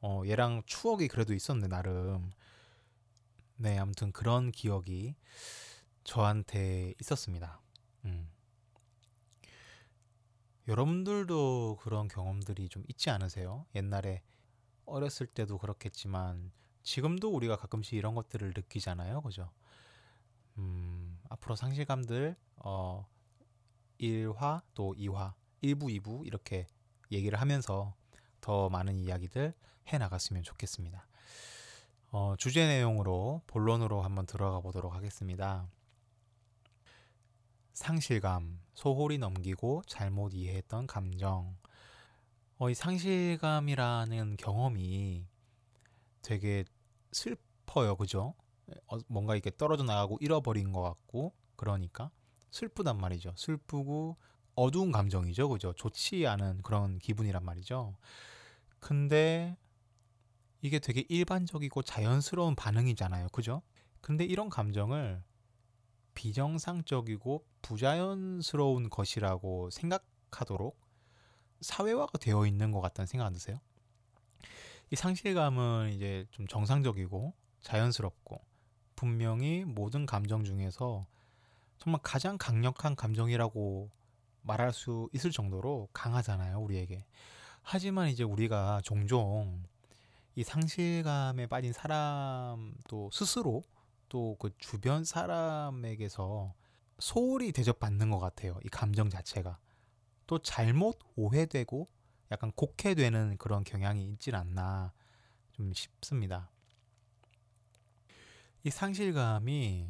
어 0.00 0.22
얘랑 0.24 0.62
추억이 0.64 1.08
그래도 1.08 1.34
있었는데 1.34 1.66
나름 1.66 2.30
네 3.56 3.76
아무튼 3.78 4.12
그런 4.12 4.52
기억이 4.52 5.16
저한테 6.04 6.94
있었습니다. 7.00 7.60
음. 8.04 8.30
여러분들도 10.68 11.78
그런 11.80 12.06
경험들이 12.06 12.68
좀 12.68 12.84
있지 12.86 13.10
않으세요? 13.10 13.66
옛날에 13.74 14.22
어렸을 14.84 15.26
때도 15.26 15.58
그렇겠지만 15.58 16.52
지금도 16.84 17.34
우리가 17.34 17.56
가끔씩 17.56 17.94
이런 17.94 18.14
것들을 18.14 18.52
느끼잖아요. 18.54 19.22
그죠? 19.22 19.50
음, 20.58 21.18
앞으로 21.28 21.56
상실감들 21.56 22.36
어 22.58 23.04
1화 24.00 24.62
또 24.74 24.94
2화, 24.94 25.34
1부, 25.62 26.00
2부 26.00 26.26
이렇게 26.26 26.66
얘기를 27.10 27.40
하면서 27.40 27.94
더 28.40 28.68
많은 28.68 28.98
이야기들 28.98 29.54
해 29.92 29.98
나갔으면 29.98 30.42
좋겠습니다. 30.42 31.06
어, 32.10 32.34
주제 32.38 32.66
내용으로 32.66 33.42
본론으로 33.46 34.02
한번 34.02 34.26
들어가 34.26 34.60
보도록 34.60 34.94
하겠습니다. 34.94 35.68
상실감, 37.72 38.60
소홀히 38.74 39.18
넘기고 39.18 39.82
잘못 39.86 40.34
이해했던 40.34 40.86
감정. 40.86 41.56
어, 42.58 42.70
이 42.70 42.74
상실감이라는 42.74 44.36
경험이 44.36 45.26
되게 46.22 46.64
슬퍼요, 47.12 47.96
그죠? 47.96 48.34
어, 48.86 48.98
뭔가 49.06 49.34
이렇게 49.34 49.50
떨어져 49.56 49.84
나가고 49.84 50.18
잃어버린 50.20 50.72
것 50.72 50.82
같고, 50.82 51.32
그러니까 51.56 52.10
슬프단 52.50 52.98
말이죠. 52.98 53.34
슬프고 53.36 54.16
어두운 54.54 54.90
감정이죠, 54.90 55.48
그죠? 55.48 55.72
좋지 55.74 56.26
않은 56.26 56.62
그런 56.62 56.98
기분이란 56.98 57.44
말이죠. 57.44 57.96
근데 58.80 59.56
이게 60.60 60.78
되게 60.78 61.04
일반적이고 61.08 61.82
자연스러운 61.82 62.56
반응이잖아요, 62.56 63.28
그죠? 63.28 63.62
근데 64.00 64.24
이런 64.24 64.48
감정을 64.48 65.22
비정상적이고 66.14 67.46
부자연스러운 67.62 68.90
것이라고 68.90 69.70
생각하도록 69.70 70.76
사회화가 71.60 72.18
되어 72.18 72.46
있는 72.46 72.72
것 72.72 72.80
같다는 72.80 73.06
생각 73.06 73.26
안 73.26 73.32
드세요? 73.32 73.60
이 74.90 74.96
상실감은 74.96 75.92
이제 75.92 76.26
좀 76.30 76.46
정상적이고 76.46 77.34
자연스럽고 77.60 78.40
분명히 78.96 79.64
모든 79.64 80.06
감정 80.06 80.42
중에서 80.44 81.06
정말 81.78 82.00
가장 82.02 82.36
강력한 82.38 82.96
감정이라고 82.96 83.90
말할 84.42 84.72
수 84.72 85.08
있을 85.12 85.30
정도로 85.30 85.88
강하잖아요, 85.92 86.58
우리에게. 86.58 87.04
하지만 87.62 88.08
이제 88.08 88.24
우리가 88.24 88.80
종종 88.82 89.62
이 90.34 90.42
상실감에 90.44 91.46
빠진 91.46 91.72
사람도 91.72 93.10
스스로 93.12 93.62
또 94.08 94.36
그 94.38 94.50
주변 94.58 95.04
사람에게서 95.04 96.54
소홀히 96.98 97.52
대접받는 97.52 98.10
것 98.10 98.18
같아요. 98.18 98.58
이 98.64 98.68
감정 98.68 99.08
자체가. 99.10 99.58
또 100.26 100.38
잘못 100.38 100.98
오해되고 101.16 101.88
약간 102.30 102.52
곡해되는 102.52 103.36
그런 103.38 103.64
경향이 103.64 104.10
있질 104.12 104.34
않나 104.34 104.92
좀 105.52 105.72
싶습니다. 105.72 106.50
이 108.64 108.70
상실감이 108.70 109.88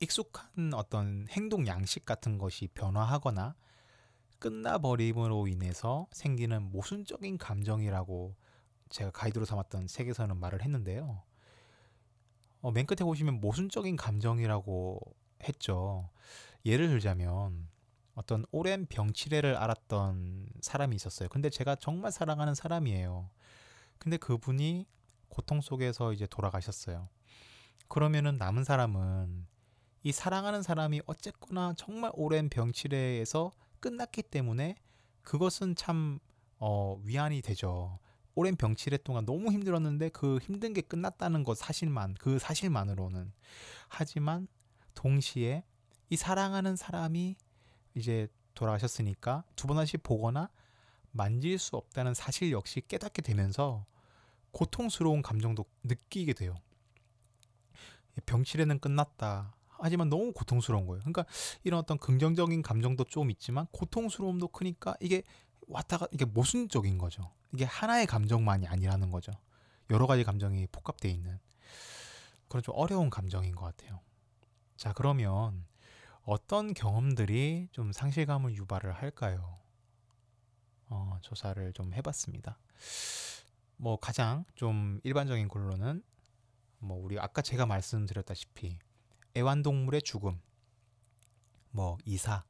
익숙한 0.00 0.72
어떤 0.74 1.26
행동 1.30 1.66
양식 1.66 2.06
같은 2.06 2.38
것이 2.38 2.68
변화하거나 2.68 3.54
끝나버림으로 4.38 5.46
인해서 5.46 6.08
생기는 6.12 6.62
모순적인 6.72 7.36
감정이라고 7.36 8.34
제가 8.88 9.10
가이드로 9.10 9.44
삼았던 9.44 9.86
책에서는 9.86 10.36
말을 10.38 10.62
했는데요. 10.62 11.22
어, 12.62 12.70
맨 12.72 12.86
끝에 12.86 13.04
보시면 13.04 13.40
모순적인 13.40 13.96
감정이라고 13.96 15.00
했죠. 15.44 16.08
예를 16.64 16.88
들자면 16.88 17.68
어떤 18.14 18.44
오랜 18.50 18.86
병치레를 18.86 19.56
앓았던 19.56 20.48
사람이 20.60 20.96
있었어요. 20.96 21.28
근데 21.28 21.50
제가 21.50 21.76
정말 21.76 22.10
사랑하는 22.10 22.54
사람이에요. 22.54 23.30
근데 23.98 24.16
그분이 24.16 24.86
고통 25.28 25.60
속에서 25.60 26.12
이제 26.12 26.26
돌아가셨어요. 26.26 27.08
그러면은 27.88 28.36
남은 28.36 28.64
사람은 28.64 29.46
이 30.02 30.12
사랑하는 30.12 30.62
사람이 30.62 31.02
어쨌거나 31.06 31.74
정말 31.76 32.10
오랜 32.14 32.48
병치레에서 32.48 33.52
끝났기 33.80 34.22
때문에 34.24 34.76
그것은 35.22 35.74
참 35.74 36.18
어, 36.58 37.00
위안이 37.04 37.42
되죠. 37.42 37.98
오랜 38.34 38.56
병치레 38.56 38.98
동안 38.98 39.26
너무 39.26 39.52
힘들었는데 39.52 40.10
그 40.10 40.38
힘든 40.38 40.72
게 40.72 40.80
끝났다는 40.80 41.44
것 41.44 41.58
사실만 41.58 42.14
그 42.18 42.38
사실만으로는 42.38 43.32
하지만 43.88 44.48
동시에 44.94 45.64
이 46.08 46.16
사랑하는 46.16 46.76
사람이 46.76 47.36
이제 47.94 48.28
돌아가셨으니까 48.54 49.44
두 49.56 49.66
번 49.66 49.76
다시 49.76 49.96
보거나 49.98 50.50
만질 51.12 51.58
수 51.58 51.76
없다는 51.76 52.14
사실 52.14 52.52
역시 52.52 52.80
깨닫게 52.86 53.22
되면서 53.22 53.84
고통스러운 54.52 55.22
감정도 55.22 55.64
느끼게 55.82 56.32
돼요. 56.34 56.56
병치레는 58.26 58.78
끝났다. 58.80 59.54
하지만 59.82 60.08
너무 60.08 60.32
고통스러운 60.32 60.86
거예요. 60.86 61.00
그러니까 61.00 61.24
이런 61.64 61.80
어떤 61.80 61.98
긍정적인 61.98 62.62
감정도 62.62 63.04
좀 63.04 63.30
있지만 63.30 63.66
고통스러움도 63.72 64.48
크니까 64.48 64.94
이게 65.00 65.22
왔다가 65.68 66.06
이게 66.12 66.24
모순적인 66.24 66.98
거죠. 66.98 67.30
이게 67.52 67.64
하나의 67.64 68.06
감정만이 68.06 68.66
아니라는 68.66 69.10
거죠. 69.10 69.32
여러 69.90 70.06
가지 70.06 70.24
감정이 70.24 70.66
복합되어 70.68 71.10
있는 71.10 71.38
그런 72.48 72.62
좀 72.62 72.74
어려운 72.76 73.10
감정인 73.10 73.54
것 73.54 73.64
같아요. 73.64 74.00
자, 74.76 74.92
그러면 74.92 75.64
어떤 76.22 76.74
경험들이 76.74 77.68
좀 77.72 77.92
상실감을 77.92 78.54
유발을 78.56 78.92
할까요? 78.92 79.58
어, 80.88 81.18
조사를 81.22 81.72
좀 81.72 81.94
해봤습니다. 81.94 82.58
뭐 83.76 83.96
가장 83.96 84.44
좀 84.54 85.00
일반적인 85.04 85.48
걸로는 85.48 86.02
뭐 86.78 86.98
우리 87.02 87.18
아까 87.18 87.42
제가 87.42 87.66
말씀드렸다시피 87.66 88.78
애완동물의 89.36 90.02
죽음, 90.02 90.40
뭐 91.70 91.98
이사, 92.04 92.44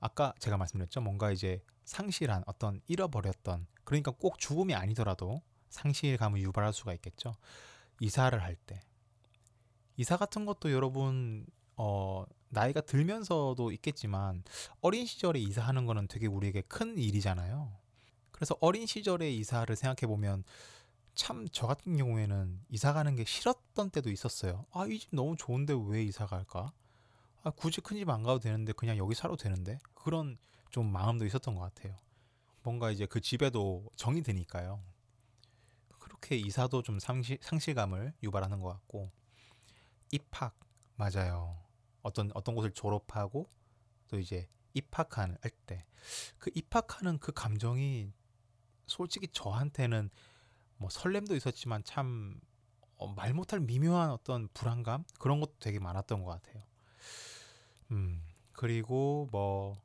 아까 0.00 0.32
제가 0.38 0.56
말씀드렸죠. 0.56 1.00
뭔가 1.00 1.30
이제 1.30 1.62
상실한 1.84 2.42
어떤 2.46 2.80
잃어버렸던 2.86 3.66
그러니까 3.84 4.10
꼭 4.10 4.38
죽음이 4.38 4.74
아니더라도 4.74 5.42
상실감을 5.70 6.40
유발할 6.40 6.72
수가 6.72 6.92
있겠죠. 6.94 7.34
이사를 8.00 8.40
할 8.42 8.56
때. 8.56 8.80
이사 9.96 10.16
같은 10.16 10.44
것도 10.44 10.72
여러분 10.72 11.46
어 11.76 12.24
나이가 12.48 12.80
들면서도 12.80 13.72
있겠지만 13.72 14.42
어린 14.80 15.06
시절에 15.06 15.38
이사하는 15.40 15.86
거는 15.86 16.08
되게 16.08 16.26
우리에게 16.26 16.62
큰 16.62 16.98
일이잖아요. 16.98 17.72
그래서 18.32 18.56
어린 18.60 18.86
시절에 18.86 19.30
이사를 19.30 19.74
생각해 19.74 20.06
보면 20.06 20.44
참 21.16 21.46
저 21.52 21.66
같은 21.66 21.96
경우에는 21.96 22.64
이사 22.70 22.92
가는 22.92 23.16
게 23.16 23.24
싫었던 23.24 23.90
때도 23.90 24.10
있었어요. 24.10 24.66
아, 24.72 24.86
이 24.86 24.98
집 25.00 25.10
너무 25.12 25.36
좋은데 25.36 25.74
왜 25.88 26.02
이사 26.04 26.26
갈까? 26.26 26.72
아, 27.42 27.50
굳이 27.50 27.80
큰 27.80 27.96
집 27.96 28.10
안 28.10 28.22
가도 28.22 28.40
되는데 28.40 28.72
그냥 28.74 28.98
여기 28.98 29.14
살아도 29.16 29.36
되는데 29.36 29.78
그런 29.94 30.38
좀 30.70 30.86
마음도 30.92 31.26
있었던 31.26 31.54
것 31.54 31.62
같아요. 31.62 31.96
뭔가 32.62 32.90
이제 32.92 33.06
그 33.06 33.20
집에도 33.20 33.88
정이 33.96 34.22
드니까요. 34.22 34.82
그렇게 35.98 36.36
이사도 36.36 36.82
좀 36.82 36.98
상실, 36.98 37.38
상실감을 37.40 38.14
유발하는 38.22 38.60
것 38.60 38.68
같고 38.68 39.10
입학 40.12 40.58
맞아요. 40.96 41.58
어떤 42.02 42.30
어떤 42.34 42.54
곳을 42.54 42.70
졸업하고 42.72 43.50
또 44.08 44.18
이제 44.18 44.48
입학할 44.74 45.36
때 45.66 45.84
그 46.38 46.50
입학하는 46.54 47.18
그 47.18 47.32
감정이 47.32 48.12
솔직히 48.86 49.26
저한테는 49.28 50.10
뭐 50.78 50.90
설렘도 50.90 51.34
있었지만 51.36 51.82
참말 51.84 52.40
어, 52.96 53.14
못할 53.34 53.60
미묘한 53.60 54.10
어떤 54.10 54.48
불안감 54.54 55.04
그런 55.18 55.40
것도 55.40 55.54
되게 55.60 55.78
많았던 55.78 56.22
것 56.22 56.30
같아요. 56.30 56.62
음 57.92 58.22
그리고 58.52 59.28
뭐 59.30 59.80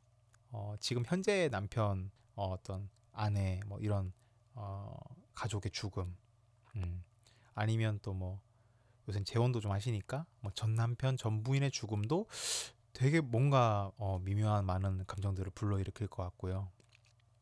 어, 0.52 0.76
지금 0.80 1.04
현재 1.06 1.50
남편 1.50 2.12
어, 2.36 2.48
어떤 2.52 2.90
아내 3.14 3.60
뭐 3.68 3.80
이런 3.80 4.12
어, 4.54 4.98
가족의 5.34 5.72
죽음 5.72 6.16
음, 6.76 7.04
아니면 7.54 8.00
또 8.02 8.14
뭐 8.14 8.42
요새 9.08 9.24
재혼도 9.24 9.60
좀 9.62 9.72
하시니까 9.72 10.26
뭐 10.42 10.52
전 10.54 10.76
남편 10.76 11.18
전 11.18 11.44
부인의 11.44 11.72
죽음도 11.72 12.28
되게 12.94 13.22
뭔가 13.22 13.92
어, 13.98 14.20
미묘한 14.20 14.66
많은 14.66 15.06
감정들을 15.06 15.52
불러일으킬 15.56 16.08
것 16.08 16.24
같고요. 16.24 16.70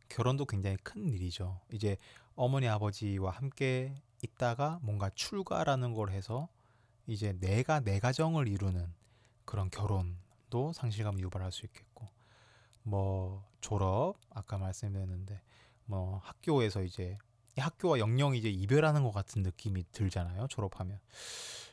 결혼도 0.09 0.45
굉장히 0.45 0.77
큰 0.77 1.07
일이죠. 1.09 1.59
이제 1.71 1.97
어머니 2.41 2.69
아버지와 2.69 3.31
함께 3.31 3.93
있다가 4.23 4.79
뭔가 4.81 5.09
출가라는 5.09 5.93
걸 5.93 6.09
해서 6.09 6.47
이제 7.05 7.33
내가 7.37 7.81
내 7.81 7.99
가정을 7.99 8.47
이루는 8.47 8.93
그런 9.43 9.69
결혼도 9.69 10.71
상실감 10.71 11.19
유발할 11.19 11.51
수 11.51 11.65
있겠고 11.65 12.07
뭐 12.83 13.45
졸업 13.59 14.15
아까 14.29 14.57
말씀드렸는데 14.57 15.41
뭐 15.83 16.21
학교에서 16.23 16.81
이제 16.81 17.17
학교와 17.57 17.99
영영 17.99 18.37
이제 18.37 18.49
이별하는 18.49 19.03
것 19.03 19.11
같은 19.11 19.43
느낌이 19.43 19.83
들잖아요. 19.91 20.47
졸업하면 20.47 20.97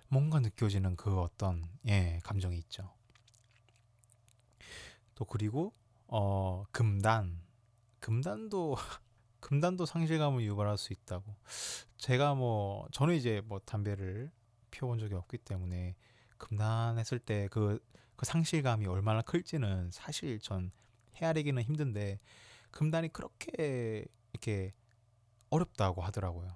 뭔가 0.09 0.41
느껴지는 0.41 0.97
그 0.97 1.21
어떤 1.21 1.65
예 1.87 2.19
감정이 2.25 2.59
있죠. 2.59 2.91
또 5.15 5.25
그리고 5.27 5.73
어 6.09 6.65
금단 6.73 7.41
금단도 8.01 8.77
금단도 9.47 9.87
상실감을 9.87 10.43
유발할 10.43 10.77
수 10.77 10.93
있다고. 10.93 11.37
제가 11.99 12.35
뭐 12.35 12.89
저는 12.91 13.15
이제 13.15 13.41
뭐 13.45 13.61
담배를 13.61 14.33
피워본 14.73 14.99
적이 14.99 15.15
없기 15.15 15.39
때문에 15.39 15.95
금단했을 16.37 17.21
때그그 17.21 17.79
상실감이 18.25 18.89
얼마나 18.89 19.23
클지는 19.23 19.93
사실 19.93 20.41
전 20.41 20.73
헤아리기는 21.15 21.63
힘든데 21.63 22.19
금단이 22.73 23.13
그렇게 23.13 24.05
이렇게 24.33 24.75
어렵다고 25.51 26.03
하더라고요. 26.03 26.49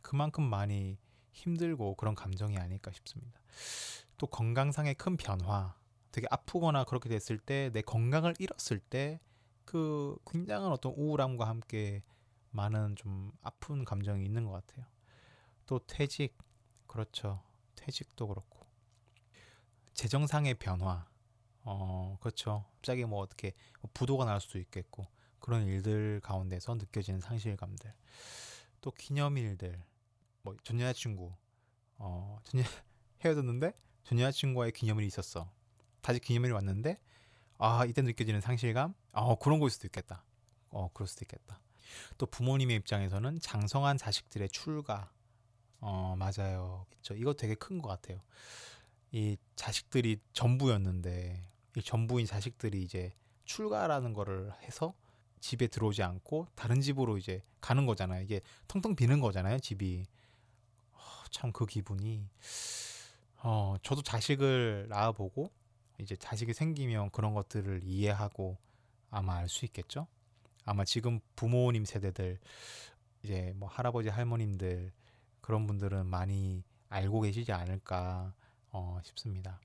그만큼 0.00 0.44
많이 0.44 1.00
힘들고 1.32 1.96
그런 1.96 2.14
감정이 2.14 2.58
아닐까 2.58 2.92
싶습니다. 2.92 3.40
또 4.18 4.28
건강상의 4.28 4.94
큰 4.94 5.16
변화, 5.16 5.74
되게 6.12 6.28
아프거나 6.30 6.84
그렇게 6.84 7.08
됐을 7.08 7.38
때 7.38 7.70
내 7.72 7.82
건강을 7.82 8.34
잃었을 8.38 8.78
때 8.78 9.18
그 9.66 10.16
굉장한 10.30 10.70
어떤 10.70 10.92
우울함과 10.92 11.46
함께 11.46 12.02
많은 12.50 12.96
좀 12.96 13.32
아픈 13.42 13.84
감정이 13.84 14.24
있는 14.24 14.44
것 14.44 14.52
같아요. 14.52 14.86
또 15.66 15.78
퇴직, 15.86 16.36
그렇죠. 16.86 17.42
퇴직도 17.76 18.28
그렇고 18.28 18.66
재정상의 19.94 20.54
변화, 20.54 21.06
어, 21.62 22.18
그렇죠. 22.20 22.64
갑자기 22.76 23.04
뭐 23.04 23.20
어떻게 23.20 23.52
뭐 23.80 23.90
부도가 23.94 24.24
날 24.24 24.40
수도 24.40 24.58
있겠고 24.58 25.06
그런 25.40 25.66
일들 25.66 26.20
가운데서 26.22 26.74
느껴지는 26.76 27.20
상실감들. 27.20 27.92
또 28.80 28.90
기념일들. 28.92 29.82
뭐 30.42 30.56
전 30.62 30.80
여자친구 30.80 31.32
어, 31.98 32.38
전 32.44 32.60
여, 32.60 32.64
헤어졌는데 33.24 33.72
전 34.04 34.18
여자친구와의 34.20 34.72
기념일이 34.72 35.06
있었어. 35.08 35.50
다시 36.02 36.20
기념일이 36.20 36.52
왔는데 36.52 37.00
아, 37.58 37.84
이때 37.86 38.02
느껴지는 38.02 38.40
상실감? 38.40 38.94
어, 39.12 39.36
그런 39.38 39.58
거일 39.60 39.70
수도 39.70 39.86
있겠다. 39.88 40.24
어, 40.70 40.90
그럴 40.92 41.08
수도 41.08 41.24
있겠다. 41.24 41.60
또 42.18 42.26
부모님의 42.26 42.76
입장에서는 42.76 43.40
장성한 43.40 43.98
자식들의 43.98 44.48
출가. 44.50 45.10
어, 45.80 46.16
맞아요. 46.18 46.86
그렇죠. 46.90 47.14
이거 47.14 47.34
되게 47.34 47.54
큰 47.54 47.80
것 47.80 47.88
같아요. 47.88 48.20
이 49.12 49.36
자식들이 49.56 50.18
전부였는데 50.32 51.48
이 51.76 51.82
전부인 51.82 52.26
자식들이 52.26 52.82
이제 52.82 53.14
출가라는 53.44 54.12
거를 54.14 54.52
해서 54.62 54.94
집에 55.40 55.66
들어오지 55.68 56.02
않고 56.02 56.48
다른 56.54 56.80
집으로 56.80 57.18
이제 57.18 57.42
가는 57.60 57.86
거잖아요. 57.86 58.22
이게 58.22 58.40
텅텅 58.68 58.96
비는 58.96 59.20
거잖아요, 59.20 59.58
집이. 59.60 60.06
어, 60.92 60.98
참그 61.30 61.66
기분이 61.66 62.28
어, 63.42 63.76
저도 63.82 64.02
자식을 64.02 64.86
낳아보고 64.88 65.50
이제 66.00 66.16
자식이 66.16 66.52
생기면 66.52 67.10
그런 67.10 67.34
것들을 67.34 67.82
이해하고 67.84 68.58
아마 69.10 69.36
알 69.36 69.48
수 69.48 69.64
있겠죠. 69.66 70.06
아마 70.66 70.84
지금 70.84 71.20
부모님 71.36 71.84
세대들 71.86 72.38
이제 73.22 73.52
뭐 73.56 73.68
할아버지 73.68 74.08
할머님들 74.10 74.92
그런 75.40 75.66
분들은 75.66 76.06
많이 76.06 76.64
알고 76.90 77.22
계시지 77.22 77.52
않을까 77.52 78.34
어, 78.70 79.00
싶습니다. 79.04 79.60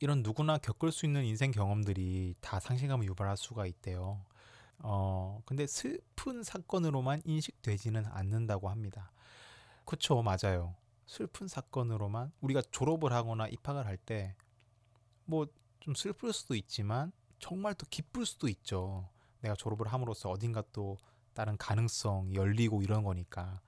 이런 0.00 0.22
누구나 0.22 0.58
겪을 0.58 0.92
수 0.92 1.06
있는 1.06 1.24
인생 1.24 1.50
경험들이 1.50 2.34
다 2.40 2.60
상실감을 2.60 3.06
유발할 3.06 3.36
수가 3.36 3.66
있대요. 3.66 4.24
어, 4.78 5.42
근데 5.46 5.66
슬픈 5.66 6.42
사건으로만 6.42 7.22
인식되지는 7.24 8.06
않는다고 8.06 8.68
합니다. 8.68 9.10
그쵸, 9.84 10.22
맞아요. 10.22 10.74
슬픈 11.06 11.48
사건으로만 11.48 12.32
우리가 12.40 12.62
졸업을 12.70 13.12
하거나 13.12 13.48
입학을 13.48 13.86
할 13.86 13.98
때 13.98 14.34
뭐 15.26 15.46
좀 15.80 15.94
슬플 15.94 16.32
수도 16.32 16.54
있지만 16.56 17.12
정말 17.38 17.74
또 17.74 17.86
기쁠 17.88 18.26
수도 18.26 18.48
있죠. 18.48 19.08
내가 19.46 19.54
졸업을 19.54 19.86
함으로써 19.86 20.30
어딘가 20.30 20.62
또 20.72 20.96
다른 21.34 21.56
가능성 21.56 22.34
열리고 22.34 22.82
이런 22.82 23.04
거니까 23.04 23.60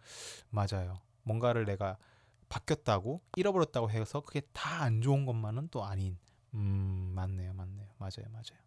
맞아요. 0.50 1.00
뭔가를 1.22 1.64
내가 1.64 1.96
바뀌었다고 2.48 3.20
잃어버렸다고 3.36 3.90
해서 3.90 4.20
그게 4.20 4.40
다 4.52 4.82
안 4.82 5.00
좋은 5.02 5.26
것만은 5.26 5.68
또 5.70 5.84
아닌 5.84 6.18
음 6.54 7.12
맞네요 7.14 7.52
맞네요 7.52 7.88
맞아요 7.98 8.26
맞아요 8.30 8.58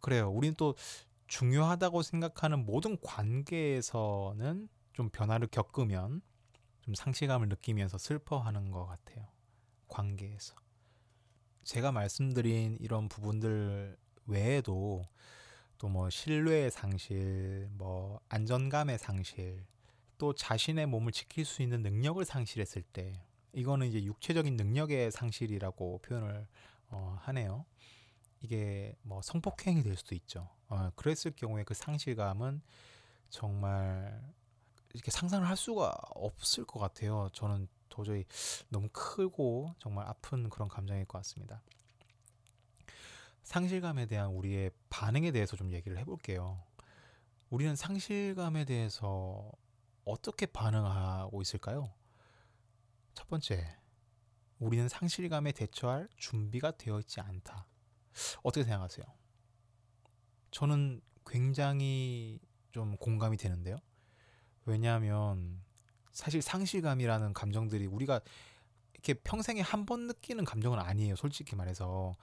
그래요 0.00 0.30
우리는 0.30 0.54
또 0.56 0.74
중요하다고 1.26 2.02
생각하는 2.02 2.64
모든 2.64 2.96
관계에서는 3.02 4.68
좀 4.94 5.10
변화를 5.10 5.48
겪으면 5.48 6.22
좀 6.80 6.94
상실감을 6.94 7.48
느끼면서 7.50 7.98
슬퍼하는 7.98 8.70
것 8.70 8.86
같아요. 8.86 9.26
관계에서. 9.88 10.54
제가 11.64 11.92
말씀드린 11.92 12.78
이런 12.80 13.08
부분들 13.10 13.98
외에도 14.26 15.06
또 15.78 15.88
뭐 15.88 16.10
신뢰의 16.10 16.70
상실, 16.70 17.68
뭐 17.72 18.20
안전감의 18.28 18.98
상실, 18.98 19.64
또 20.18 20.34
자신의 20.34 20.86
몸을 20.86 21.12
지킬 21.12 21.44
수 21.44 21.62
있는 21.62 21.82
능력을 21.82 22.22
상실했을 22.24 22.82
때 22.82 23.22
이거는 23.52 23.86
이제 23.86 24.02
육체적인 24.02 24.56
능력의 24.56 25.12
상실이라고 25.12 25.98
표현을 25.98 26.46
어, 26.90 27.16
하네요. 27.22 27.64
이게 28.40 28.96
뭐 29.02 29.22
성폭행이 29.22 29.82
될 29.82 29.96
수도 29.96 30.14
있죠. 30.16 30.48
어, 30.68 30.90
그랬을 30.96 31.32
경우에 31.36 31.64
그 31.64 31.74
상실감은 31.74 32.60
정말 33.30 34.20
이렇게 34.94 35.10
상상을 35.10 35.46
할 35.48 35.56
수가 35.56 35.94
없을 36.10 36.64
것 36.64 36.80
같아요. 36.80 37.28
저는 37.32 37.68
도저히 37.88 38.24
너무 38.68 38.88
크고 38.92 39.74
정말 39.78 40.06
아픈 40.06 40.48
그런 40.50 40.68
감정일 40.68 41.04
것 41.04 41.18
같습니다. 41.18 41.62
상실감에 43.48 44.04
대한 44.04 44.28
우리의 44.32 44.70
반응에 44.90 45.30
대해서 45.32 45.56
좀 45.56 45.72
얘기를 45.72 45.96
해볼게요. 45.96 46.62
우리는 47.48 47.74
상실감에 47.74 48.66
대해서 48.66 49.50
어떻게 50.04 50.44
반응하고 50.44 51.40
있을까요? 51.40 51.90
첫 53.14 53.26
번째, 53.26 53.74
우리는 54.58 54.86
상실감에 54.86 55.52
대처할 55.52 56.10
준비가 56.18 56.72
되어 56.72 57.00
있지 57.00 57.22
않다. 57.22 57.66
어떻게 58.42 58.64
생각하세요? 58.64 59.06
저는 60.50 61.00
굉장히 61.24 62.40
좀 62.72 62.98
공감이 62.98 63.38
되는데요. 63.38 63.78
왜냐하면 64.66 65.64
사실 66.12 66.42
상실감이라는 66.42 67.32
감정들이 67.32 67.86
우리가 67.86 68.20
이렇게 68.92 69.14
평생에 69.14 69.62
한 69.62 69.86
번 69.86 70.06
느끼는 70.06 70.44
감정은 70.44 70.78
아니에요. 70.78 71.16
솔직히 71.16 71.56
말해서 71.56 72.14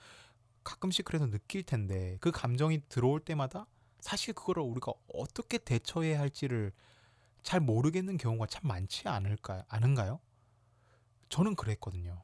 가끔씩 0.66 1.06
그래서 1.06 1.30
느낄 1.30 1.64
텐데 1.64 2.18
그 2.20 2.32
감정이 2.32 2.82
들어올 2.90 3.22
때마다 3.22 3.68
사실 4.02 4.34
그거를 4.34 4.64
우리가 4.64 4.92
어떻게 5.14 5.58
대처해야 5.58 6.20
할지를 6.20 6.74
잘 7.44 7.62
모르겠는 7.62 8.18
경우가 8.18 8.48
참 8.48 8.68
많지 8.68 9.08
않을까요? 9.08 9.64
않은가요? 9.70 10.20
저는 11.30 11.56
그랬거든요. 11.56 12.22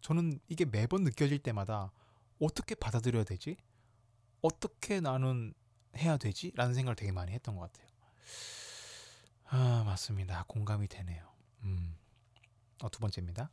저는 0.00 0.40
이게 0.48 0.64
매번 0.64 1.04
느껴질 1.04 1.38
때마다 1.38 1.92
어떻게 2.40 2.74
받아들여야 2.74 3.24
되지? 3.24 3.56
어떻게 4.42 5.00
나는 5.00 5.54
해야 5.96 6.16
되지? 6.16 6.52
라는 6.54 6.74
생각을 6.74 6.96
되게 6.96 7.12
많이 7.12 7.32
했던 7.32 7.56
것 7.56 7.70
같아요. 7.72 7.86
아, 9.48 9.84
맞습니다. 9.84 10.44
공감이 10.48 10.88
되네요. 10.88 11.32
음. 11.62 11.96
어, 12.82 12.90
두 12.90 13.00
번째입니다. 13.00 13.50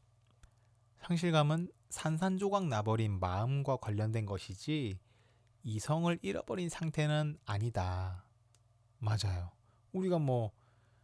상실감은 1.05 1.69
산산조각 1.89 2.67
나버린 2.67 3.19
마음과 3.19 3.75
관련된 3.77 4.25
것이지 4.25 4.97
이성을 5.63 6.17
잃어버린 6.21 6.69
상태는 6.69 7.37
아니다. 7.43 8.25
맞아요. 8.99 9.51
우리가 9.91 10.17
뭐 10.17 10.53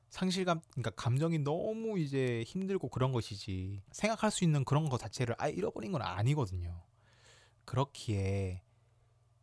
상실감, 0.07 0.62
그러니까 0.71 0.91
감정이 0.91 1.39
너무 1.39 1.99
이제 1.99 2.43
힘들고 2.47 2.88
그런 2.88 3.12
것이지 3.12 3.83
생각할 3.91 4.31
수 4.31 4.45
있는 4.45 4.63
그런 4.63 4.88
것 4.88 4.99
자체를 4.99 5.35
아예 5.38 5.51
잃어버린 5.51 5.91
건 5.91 6.01
아니거든요. 6.01 6.81
그렇기에 7.65 8.63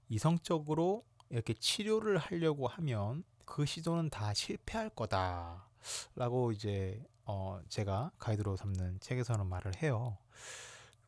이성적으로 0.09 1.05
이렇게 1.29 1.53
치료를 1.53 2.17
하려고 2.17 2.67
하면 2.67 3.25
그 3.45 3.67
시도는 3.67 4.09
다 4.09 4.33
실패할 4.33 4.89
거다. 4.89 5.69
라고 6.15 6.51
이제 6.51 7.05
어 7.27 7.61
제가 7.69 8.13
가이드로 8.19 8.57
삼는 8.57 9.01
책에서는 9.01 9.47
말을 9.47 9.83
해요. 9.83 10.17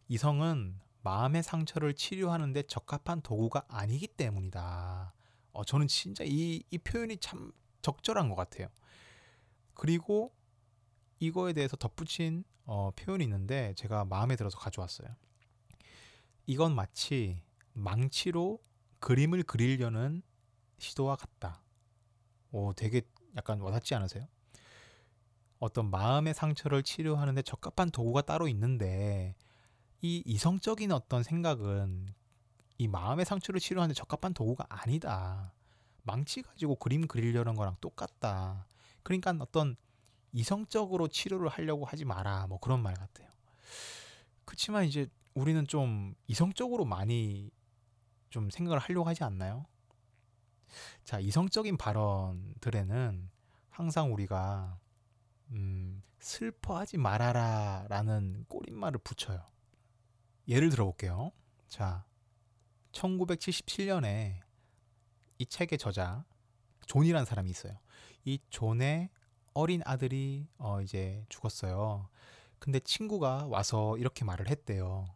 이성은 0.08 0.80
마음의 1.02 1.42
상처를 1.42 1.94
치료하는데 1.94 2.64
적합한 2.64 3.22
도구가 3.22 3.64
아니기 3.68 4.06
때문이다. 4.08 5.14
어, 5.52 5.64
저는 5.64 5.86
진짜 5.86 6.24
이, 6.26 6.62
이 6.70 6.78
표현이 6.78 7.18
참 7.18 7.52
적절한 7.82 8.28
것 8.28 8.34
같아요. 8.34 8.68
그리고 9.74 10.34
이거에 11.20 11.52
대해서 11.52 11.76
덧붙인 11.76 12.44
어, 12.64 12.90
표현이 12.96 13.24
있는데 13.24 13.74
제가 13.76 14.04
마음에 14.04 14.36
들어서 14.36 14.58
가져왔어요. 14.58 15.08
이건 16.46 16.74
마치 16.74 17.42
망치로 17.72 18.62
그림을 18.98 19.44
그리려는 19.44 20.22
시도와 20.78 21.16
같다. 21.16 21.62
오, 22.50 22.72
되게 22.72 23.02
약간 23.36 23.60
와닿지 23.60 23.94
않으세요? 23.94 24.26
어떤 25.58 25.90
마음의 25.90 26.34
상처를 26.34 26.82
치료하는데 26.82 27.42
적합한 27.42 27.90
도구가 27.90 28.22
따로 28.22 28.48
있는데 28.48 29.34
이 30.00 30.22
이성적인 30.24 30.92
어떤 30.92 31.22
생각은 31.22 32.14
이 32.78 32.86
마음의 32.86 33.24
상처를 33.24 33.60
치료하는데 33.60 33.94
적합한 33.94 34.34
도구가 34.34 34.66
아니다. 34.68 35.52
망치 36.04 36.42
가지고 36.42 36.76
그림 36.76 37.08
그리려는 37.08 37.54
거랑 37.56 37.76
똑같다. 37.80 38.66
그러니까 39.02 39.34
어떤 39.40 39.76
이성적으로 40.32 41.08
치료를 41.08 41.48
하려고 41.48 41.84
하지 41.84 42.04
마라. 42.04 42.46
뭐 42.46 42.58
그런 42.60 42.80
말 42.80 42.94
같아요. 42.94 43.28
그렇지만 44.44 44.84
이제 44.84 45.08
우리는 45.34 45.66
좀 45.66 46.14
이성적으로 46.28 46.84
많이 46.84 47.50
좀 48.30 48.50
생각을 48.50 48.78
하려고 48.78 49.08
하지 49.08 49.24
않나요? 49.24 49.66
자, 51.04 51.18
이성적인 51.18 51.76
발언들에는 51.76 53.30
항상 53.70 54.12
우리가 54.12 54.78
음, 55.50 56.02
슬퍼하지 56.20 56.98
말아라 56.98 57.86
라는 57.88 58.44
꼬릿말을 58.48 59.00
붙여요. 59.00 59.44
예를 60.48 60.70
들어볼게요. 60.70 61.32
자, 61.68 62.04
1977년에 62.92 64.40
이 65.38 65.46
책의 65.46 65.78
저자 65.78 66.24
존이라는 66.86 67.24
사람이 67.24 67.50
있어요. 67.50 67.78
이 68.24 68.40
존의 68.50 69.10
어린 69.54 69.82
아들이 69.84 70.48
어 70.58 70.80
이제 70.80 71.24
죽었어요. 71.28 72.08
근데 72.58 72.80
친구가 72.80 73.46
와서 73.46 73.96
이렇게 73.98 74.24
말을 74.24 74.48
했대요. 74.48 75.06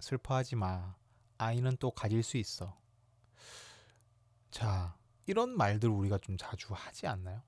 슬퍼하지 0.00 0.56
마. 0.56 0.94
아이는 1.38 1.76
또 1.78 1.90
가질 1.90 2.22
수 2.22 2.36
있어. 2.36 2.76
자, 4.50 4.96
이런 5.26 5.56
말들 5.56 5.88
우리가 5.88 6.18
좀 6.18 6.36
자주 6.36 6.68
하지 6.72 7.06
않나요? 7.06 7.42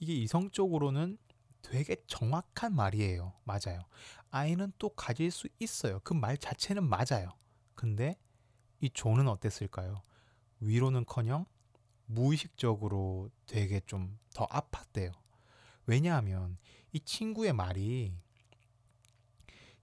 이게 0.00 0.14
이성적으로는 0.14 1.18
되게 1.70 1.96
정확한 2.06 2.74
말이에요. 2.74 3.34
맞아요. 3.44 3.82
아이는 4.30 4.72
또 4.78 4.90
가질 4.90 5.30
수 5.30 5.48
있어요. 5.58 6.00
그 6.00 6.14
말 6.14 6.36
자체는 6.38 6.84
맞아요. 6.88 7.36
근데 7.74 8.16
이 8.80 8.90
조는 8.90 9.28
어땠을까요? 9.28 10.02
위로는 10.60 11.04
커녕 11.06 11.46
무의식적으로 12.06 13.30
되게 13.46 13.80
좀 13.80 14.18
더 14.34 14.46
아팠대요. 14.46 15.12
왜냐하면 15.86 16.58
이 16.92 17.00
친구의 17.00 17.52
말이 17.52 18.14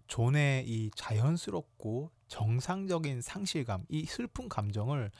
존의 0.08 0.68
이 0.68 0.92
자연스럽고 0.96 2.12
정상적인 2.28 3.22
상실감, 3.22 3.86
이 3.90 4.06
슬픈 4.06 4.48
감정을 4.48 5.12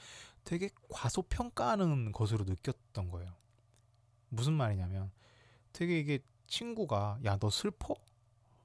되게 0.44 0.70
과소평가하는 0.88 2.12
것으로 2.12 2.44
느꼈던 2.44 3.10
거예요. 3.10 3.34
무슨 4.28 4.54
말이냐면 4.54 5.10
되게 5.72 5.98
이게 5.98 6.20
친구가 6.46 7.18
야 7.24 7.36
너 7.38 7.50
슬퍼? 7.50 7.94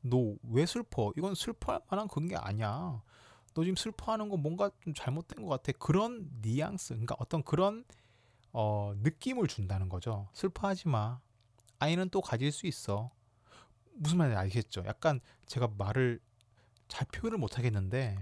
너 0.01 0.35
왜 0.43 0.65
슬퍼? 0.65 1.11
이건 1.17 1.35
슬퍼할 1.35 1.81
만한 1.89 2.07
그런 2.07 2.27
게 2.27 2.35
아니야. 2.35 3.01
너 3.53 3.63
지금 3.63 3.75
슬퍼하는 3.75 4.29
거 4.29 4.37
뭔가 4.37 4.71
좀 4.83 4.93
잘못된 4.93 5.43
것 5.43 5.49
같아. 5.49 5.77
그런 5.79 6.29
뉘앙스, 6.41 6.93
그러니까 6.95 7.15
어떤 7.19 7.43
그런 7.43 7.83
어, 8.53 8.93
느낌을 8.97 9.47
준다는 9.47 9.89
거죠. 9.89 10.29
슬퍼하지 10.33 10.87
마. 10.89 11.19
아이는 11.79 12.09
또 12.09 12.21
가질 12.21 12.51
수 12.51 12.67
있어. 12.67 13.11
무슨 13.93 14.17
말인지 14.19 14.37
알겠죠? 14.37 14.83
약간 14.85 15.19
제가 15.47 15.69
말을 15.77 16.19
잘 16.87 17.07
표현을 17.07 17.37
못 17.37 17.57
하겠는데 17.57 18.17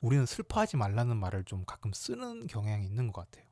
우리는 0.00 0.26
슬퍼하지 0.26 0.76
말라는 0.76 1.16
말을 1.16 1.44
좀 1.44 1.64
가끔 1.64 1.92
쓰는 1.92 2.46
경향이 2.46 2.84
있는 2.84 3.12
것 3.12 3.22
같아요. 3.30 3.46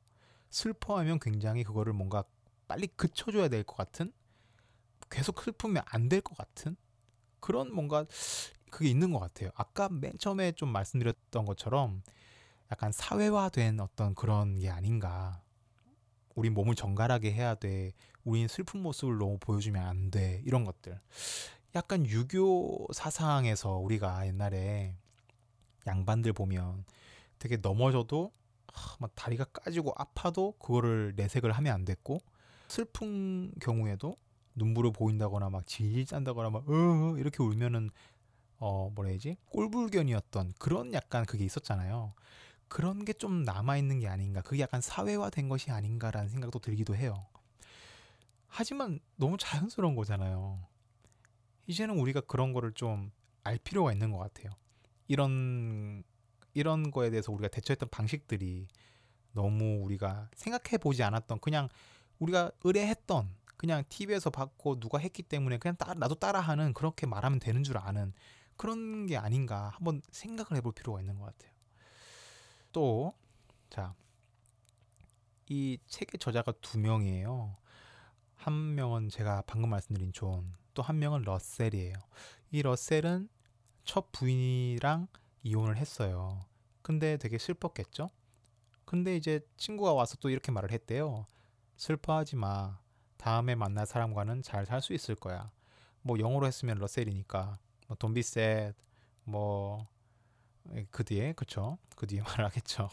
슬퍼하면 0.50 1.18
굉장히 1.20 1.62
그거를 1.64 1.92
뭔가 1.92 2.24
빨리 2.68 2.88
그쳐줘야 2.88 3.48
될 3.48 3.62
것 3.64 3.76
같은 3.76 4.12
계속 5.10 5.42
슬프면 5.42 5.82
안 5.86 6.08
될 6.08 6.20
것 6.22 6.36
같은 6.36 6.76
그런 7.40 7.74
뭔가 7.74 8.04
그게 8.70 8.88
있는 8.88 9.12
것 9.12 9.18
같아요. 9.18 9.50
아까 9.54 9.88
맨 9.88 10.12
처음에 10.18 10.52
좀 10.52 10.70
말씀드렸던 10.70 11.44
것처럼 11.44 12.02
약간 12.70 12.92
사회화된 12.92 13.80
어떤 13.80 14.14
그런 14.14 14.58
게 14.58 14.70
아닌가. 14.70 15.42
우리 16.36 16.50
몸을 16.50 16.76
정갈하게 16.76 17.32
해야 17.32 17.54
돼. 17.56 17.92
우린 18.24 18.46
슬픈 18.46 18.80
모습을 18.82 19.18
너무 19.18 19.38
보여주면 19.38 19.84
안 19.84 20.10
돼. 20.10 20.40
이런 20.44 20.64
것들. 20.64 21.00
약간 21.74 22.06
유교 22.06 22.86
사상에서 22.92 23.76
우리가 23.76 24.26
옛날에 24.26 24.94
양반들 25.86 26.32
보면 26.32 26.84
되게 27.38 27.56
넘어져도 27.56 28.32
막 29.00 29.10
다리가 29.16 29.44
까지고 29.46 29.92
아파도 29.96 30.52
그거를 30.58 31.14
내색을 31.16 31.50
하면 31.52 31.74
안 31.74 31.84
됐고 31.84 32.20
슬픈 32.68 33.52
경우에도 33.60 34.16
눈물을 34.54 34.92
보인다거나 34.92 35.50
막 35.50 35.66
질질 35.66 36.06
짠다거나 36.06 36.50
막 36.50 36.68
으, 36.70 37.18
이렇게 37.18 37.42
울면은 37.42 37.90
어 38.58 38.90
뭐라 38.94 39.10
해야지 39.10 39.36
꼴불견이었던 39.50 40.54
그런 40.58 40.92
약간 40.94 41.24
그게 41.26 41.44
있었잖아요. 41.44 42.14
그런 42.68 43.04
게 43.04 43.12
좀 43.14 43.44
남아 43.44 43.78
있는 43.78 44.00
게 44.00 44.08
아닌가. 44.08 44.42
그게 44.42 44.62
약간 44.62 44.80
사회화된 44.80 45.48
것이 45.48 45.70
아닌가라는 45.72 46.28
생각도 46.30 46.58
들기도 46.60 46.96
해요. 46.96 47.26
하지만 48.48 49.00
너무 49.16 49.36
자연스러운 49.38 49.94
거잖아요. 49.94 50.58
이제는 51.66 51.98
우리가 51.98 52.20
그런 52.22 52.52
거를 52.52 52.72
좀 52.72 53.10
알 53.42 53.56
필요가 53.58 53.90
있는 53.90 54.12
것 54.12 54.18
같아요. 54.18 54.50
이런 55.08 56.02
이런 56.52 56.90
거에 56.90 57.08
대해서 57.10 57.32
우리가 57.32 57.48
대처했던 57.48 57.88
방식들이 57.88 58.68
너무 59.32 59.82
우리가 59.84 60.28
생각해 60.36 60.78
보지 60.78 61.02
않았던 61.02 61.40
그냥 61.40 61.68
우리가 62.18 62.52
의뢰했던 62.64 63.28
그냥 63.60 63.84
TV에서 63.90 64.30
봤고 64.30 64.80
누가 64.80 64.96
했기 64.98 65.22
때문에 65.22 65.58
그냥 65.58 65.76
따, 65.76 65.92
나도 65.92 66.14
따라하는 66.14 66.72
그렇게 66.72 67.06
말하면 67.06 67.40
되는 67.40 67.62
줄 67.62 67.76
아는 67.76 68.14
그런 68.56 69.06
게 69.06 69.18
아닌가 69.18 69.68
한번 69.74 70.00
생각을 70.10 70.56
해볼 70.56 70.72
필요가 70.72 70.98
있는 71.00 71.18
것 71.18 71.26
같아요. 71.26 71.52
또, 72.72 73.12
자, 73.68 73.94
이 75.50 75.76
책의 75.88 76.18
저자가 76.18 76.52
두 76.62 76.78
명이에요. 76.78 77.54
한 78.36 78.74
명은 78.76 79.10
제가 79.10 79.42
방금 79.46 79.68
말씀드린 79.68 80.14
존, 80.14 80.54
또 80.72 80.80
한 80.80 80.98
명은 80.98 81.20
러셀이에요. 81.24 81.92
이 82.52 82.62
러셀은 82.62 83.28
첫 83.84 84.10
부인이랑 84.10 85.06
이혼을 85.42 85.76
했어요. 85.76 86.46
근데 86.80 87.18
되게 87.18 87.36
슬펐겠죠? 87.36 88.08
근데 88.86 89.16
이제 89.16 89.46
친구가 89.58 89.92
와서 89.92 90.16
또 90.18 90.30
이렇게 90.30 90.50
말을 90.50 90.70
했대요. 90.72 91.26
슬퍼하지 91.76 92.36
마. 92.36 92.79
다음에 93.20 93.54
만날 93.54 93.86
사람과는 93.86 94.42
잘 94.42 94.64
살 94.66 94.80
수 94.80 94.94
있을 94.94 95.14
거야. 95.14 95.50
뭐 96.02 96.18
영어로 96.18 96.46
했으면 96.46 96.78
러셀이니까. 96.78 97.58
뭐 97.88 97.96
don't 97.98 98.14
be 98.14 98.20
sad. 98.20 98.74
뭐그 99.24 101.04
뒤에 101.04 101.34
그쵸? 101.34 101.76
그 101.96 102.06
뒤에 102.06 102.22
말을 102.24 102.46
하겠죠. 102.46 102.88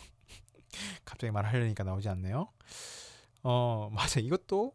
갑자기 1.06 1.32
말하려니까 1.32 1.84
나오지 1.86 2.10
않네요. 2.10 2.50
어 3.44 3.90
맞아. 3.94 4.20
이것도 4.20 4.74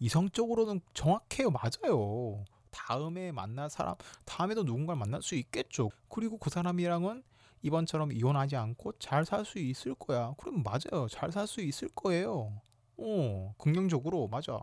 이성적으로는 0.00 0.80
정확해요. 0.94 1.50
맞아요. 1.50 2.44
다음에 2.70 3.32
만날 3.32 3.68
사람 3.70 3.94
다음에도 4.24 4.62
누군가를 4.62 4.98
만날 4.98 5.22
수 5.22 5.34
있겠죠. 5.36 5.90
그리고 6.08 6.38
그 6.38 6.50
사람이랑은 6.50 7.22
이번처럼 7.62 8.12
이혼하지 8.12 8.56
않고 8.56 8.92
잘 8.98 9.24
살 9.24 9.44
수 9.44 9.58
있을 9.58 9.94
거야. 9.94 10.34
그럼 10.38 10.62
맞아요. 10.62 11.08
잘 11.08 11.30
살 11.32 11.46
수 11.46 11.60
있을 11.62 11.88
거예요 11.94 12.60
어 13.00 13.54
긍정적으로 13.58 14.28
맞아 14.28 14.60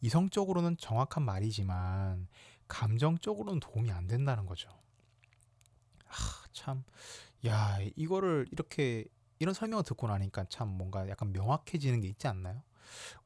이성적으로는 0.00 0.76
정확한 0.78 1.24
말이지만 1.24 2.28
감정적으로는 2.68 3.60
도움이 3.60 3.90
안 3.90 4.06
된다는 4.06 4.46
거죠. 4.46 4.70
하, 6.06 6.46
참, 6.52 6.84
야, 7.46 7.78
이거를 7.96 8.46
이렇게 8.52 9.06
이런 9.38 9.54
설명을 9.54 9.84
듣고 9.84 10.08
나니까 10.08 10.46
참 10.48 10.68
뭔가 10.68 11.08
약간 11.08 11.32
명확해지는 11.32 12.00
게 12.00 12.08
있지 12.08 12.26
않나요? 12.28 12.62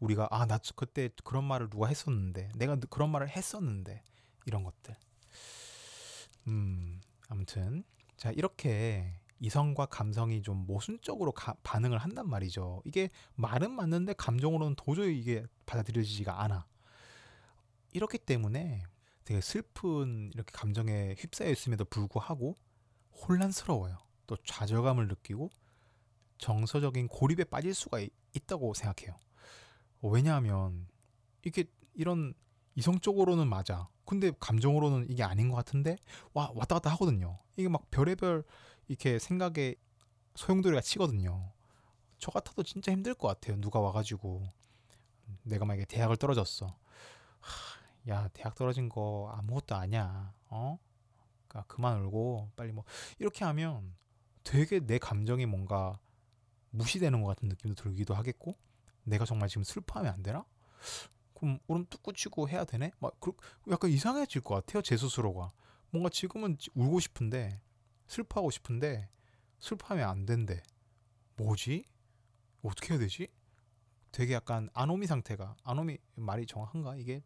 우리가 0.01 0.29
아, 0.31 0.47
나 0.47 0.59
그때 0.77 1.11
그런 1.25 1.45
말을 1.45 1.71
누가 1.71 1.87
했었는데, 1.89 2.51
내가 2.57 2.77
그런 2.91 3.11
말을 3.11 3.29
했었는데, 3.29 4.03
이런 4.47 4.65
것들. 4.65 4.97
음, 6.49 7.01
아무튼 7.29 7.85
자 8.17 8.31
이렇게 8.33 9.15
이성과 9.43 9.87
감성이 9.87 10.41
좀 10.41 10.65
모순적으로 10.67 11.33
가, 11.33 11.55
반응을 11.65 11.99
한단 11.99 12.29
말이죠. 12.29 12.81
이게 12.85 13.11
말은 13.35 13.73
맞는데 13.73 14.13
감정으로는 14.13 14.77
도저히 14.77 15.19
이게 15.19 15.45
받아들여지지가 15.67 16.43
않아. 16.43 16.65
이렇기 17.93 18.19
때문에 18.19 18.85
되게 19.25 19.41
슬픈 19.41 20.31
이렇게 20.33 20.53
감정에 20.53 21.17
휩싸여 21.19 21.51
있음에도 21.51 21.85
불구하고 21.85 22.57
혼란스러워요. 23.11 23.99
또 24.29 24.37
좌절감을 24.45 25.09
느끼고 25.09 25.51
정서적인 26.39 27.09
고립에 27.09 27.43
빠질 27.43 27.75
수가 27.75 27.99
있, 27.99 28.13
다고 28.47 28.75
생각해요. 28.75 29.19
왜냐하면 30.03 30.87
이게 31.45 31.65
이런 31.95 32.33
이성적으로는 32.77 33.49
맞아. 33.49 33.89
근데 34.05 34.31
감정으로는 34.39 35.11
이게 35.11 35.25
아닌 35.25 35.49
것 35.49 35.57
같은데 35.57 35.97
와 36.33 36.51
왔다 36.55 36.77
갔다 36.77 36.91
하거든요. 36.91 37.41
이게 37.57 37.69
막 37.69 37.91
별의별 37.91 38.45
이렇게 38.89 39.19
생각에 39.19 39.75
소용돌이가 40.35 40.81
치거든요. 40.81 41.53
저 42.19 42.31
같아도 42.31 42.63
진짜 42.63 42.93
힘들 42.93 43.15
것 43.15 43.29
같아요. 43.29 43.61
누가 43.61 43.81
와가지고. 43.81 44.43
내가 45.45 45.65
만약에 45.65 45.87
대학을 45.87 46.17
떨어졌어. 46.17 46.77
하, 47.41 48.13
야 48.13 48.29
대학 48.33 48.55
떨어진 48.55 48.89
거 48.89 49.33
아무것도 49.37 49.75
아니야 49.75 50.33
어? 50.49 50.79
그러니까 51.49 51.73
그만 51.75 52.03
울고 52.03 52.51
빨리 52.57 52.73
뭐. 52.73 52.85
이렇게 53.19 53.45
하면 53.45 53.95
되게 54.45 54.81
내 54.81 54.99
감정이 54.99 55.47
뭔가 55.47 55.99
무시되는 56.71 57.21
것 57.23 57.29
같은 57.29 57.49
느낌도 57.49 57.83
들기도 57.83 58.15
하겠고 58.15 58.57
내가 59.05 59.25
정말 59.25 59.49
지금 59.49 59.65
슬퍼하면 59.65 60.13
안 60.13 60.23
되나? 60.23 60.45
그럼 61.35 61.59
울음 61.67 61.87
뚝 61.87 62.03
굳히고 62.03 62.49
해야 62.49 62.65
되네? 62.65 62.93
막 62.99 63.19
약간 63.71 63.91
이상해질 63.91 64.43
것 64.43 64.55
같아요 64.55 64.83
제 64.83 64.97
스스로가. 64.97 65.53
뭔가 65.91 66.09
지금은 66.09 66.57
울고 66.75 67.01
싶은데 67.01 67.61
슬퍼하고 68.13 68.51
싶은데 68.51 69.09
슬퍼하면 69.59 70.09
안 70.09 70.27
된대 70.27 70.63
뭐지 71.37 71.85
어떻게 72.63 72.93
해야 72.93 72.99
되지 72.99 73.29
되게 74.11 74.35
약간 74.35 74.69
아노미 74.75 75.07
상태가 75.07 75.57
아노미 75.65 75.99
말이 76.17 76.45
정확한가 76.47 76.97
이게 76.97 77.23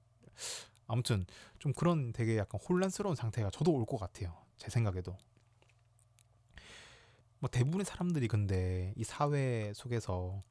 아무튼 0.86 1.26
좀 1.58 1.72
그런 1.72 2.12
되게 2.12 2.36
약간 2.38 2.60
혼란스러운 2.60 3.16
상태가 3.16 3.50
저도 3.50 3.72
올 3.72 3.84
것 3.86 3.98
같아요. 3.98 4.36
제 4.56 4.70
생각에도. 4.70 5.16
뭐 7.40 7.50
대부분의 7.50 7.84
사람들이 7.84 8.28
근데 8.28 8.94
이 8.96 9.04
사회 9.04 9.72
속에서 9.74 10.42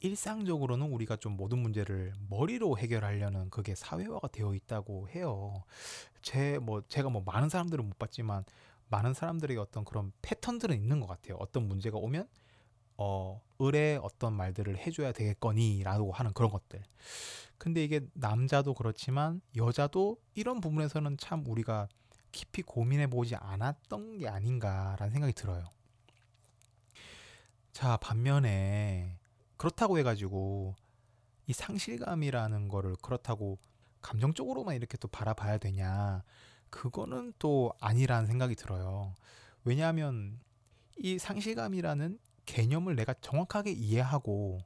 일상적으로는 0.00 0.90
우리가 0.92 1.16
좀 1.16 1.36
모든 1.36 1.58
문제를 1.58 2.12
머리로 2.28 2.76
해결하려는 2.78 3.50
그게 3.50 3.74
사회화가 3.74 4.28
되어 4.28 4.54
있다고 4.54 5.08
해요. 5.10 5.62
제 6.22 6.58
뭐 6.58 6.82
제가 6.88 7.08
뭐 7.08 7.22
많은 7.24 7.48
사람들은 7.48 7.84
못 7.86 7.98
봤지만 7.98 8.44
많은 8.88 9.14
사람들의 9.14 9.56
어떤 9.56 9.84
그런 9.84 10.12
패턴들은 10.22 10.76
있는 10.76 11.00
것 11.00 11.06
같아요. 11.06 11.36
어떤 11.40 11.66
문제가 11.66 11.98
오면 11.98 12.28
어 12.98 13.42
을에 13.60 13.98
어떤 14.02 14.32
말들을 14.34 14.76
해줘야 14.78 15.12
되겠거니라고 15.12 16.12
하는 16.12 16.32
그런 16.32 16.50
것들. 16.50 16.82
근데 17.58 17.82
이게 17.82 18.06
남자도 18.14 18.74
그렇지만 18.74 19.40
여자도 19.56 20.18
이런 20.34 20.60
부분에서는 20.60 21.16
참 21.18 21.44
우리가 21.46 21.88
깊이 22.32 22.62
고민해 22.62 23.08
보지 23.08 23.34
않았던 23.36 24.18
게 24.18 24.28
아닌가라는 24.28 25.10
생각이 25.10 25.32
들어요. 25.32 25.64
자, 27.72 27.96
반면에 27.96 29.18
그렇다고 29.56 29.98
해가지고 29.98 30.74
이 31.46 31.52
상실감이라는 31.52 32.68
거를 32.68 32.96
그렇다고 33.02 33.58
감정적으로만 34.02 34.76
이렇게 34.76 34.96
또 34.98 35.08
바라봐야 35.08 35.58
되냐. 35.58 36.22
그거는 36.70 37.32
또 37.38 37.72
아니라는 37.80 38.26
생각이 38.26 38.54
들어요. 38.54 39.14
왜냐하면 39.64 40.38
이 40.98 41.18
상실감이라는 41.18 42.18
개념을 42.46 42.96
내가 42.96 43.14
정확하게 43.14 43.72
이해하고 43.72 44.60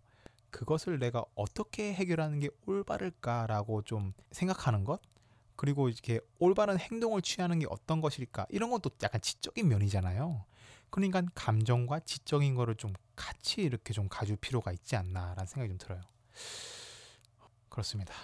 그것을 0.51 0.99
내가 0.99 1.25
어떻게 1.35 1.95
해결하는 1.95 2.41
게 2.41 2.51
올바를까라고 2.67 3.83
좀 3.83 4.13
생각하는 4.31 4.85
것 4.85 5.01
그리고 5.57 5.89
이렇게 5.89 6.21
올바른 6.39 6.79
행동을 6.79 7.23
취하는 7.23 7.59
게 7.59 7.67
어떤 7.69 8.01
것일까 8.01 8.47
이런 8.49 8.71
것도 8.71 8.91
약간 9.03 9.21
지적인 9.21 9.69
면이잖아요. 9.69 10.45
그러니까 10.91 11.23
감정과 11.35 12.01
지적인 12.01 12.55
거를 12.55 12.75
좀 12.75 12.93
같이 13.15 13.63
이렇게 13.63 13.93
좀 13.93 14.09
가질 14.09 14.37
필요가 14.37 14.73
있지 14.73 14.97
않나라는 14.97 15.47
생각이 15.47 15.69
좀 15.69 15.79
들어요. 15.79 16.01
그렇습니다. 17.69 18.15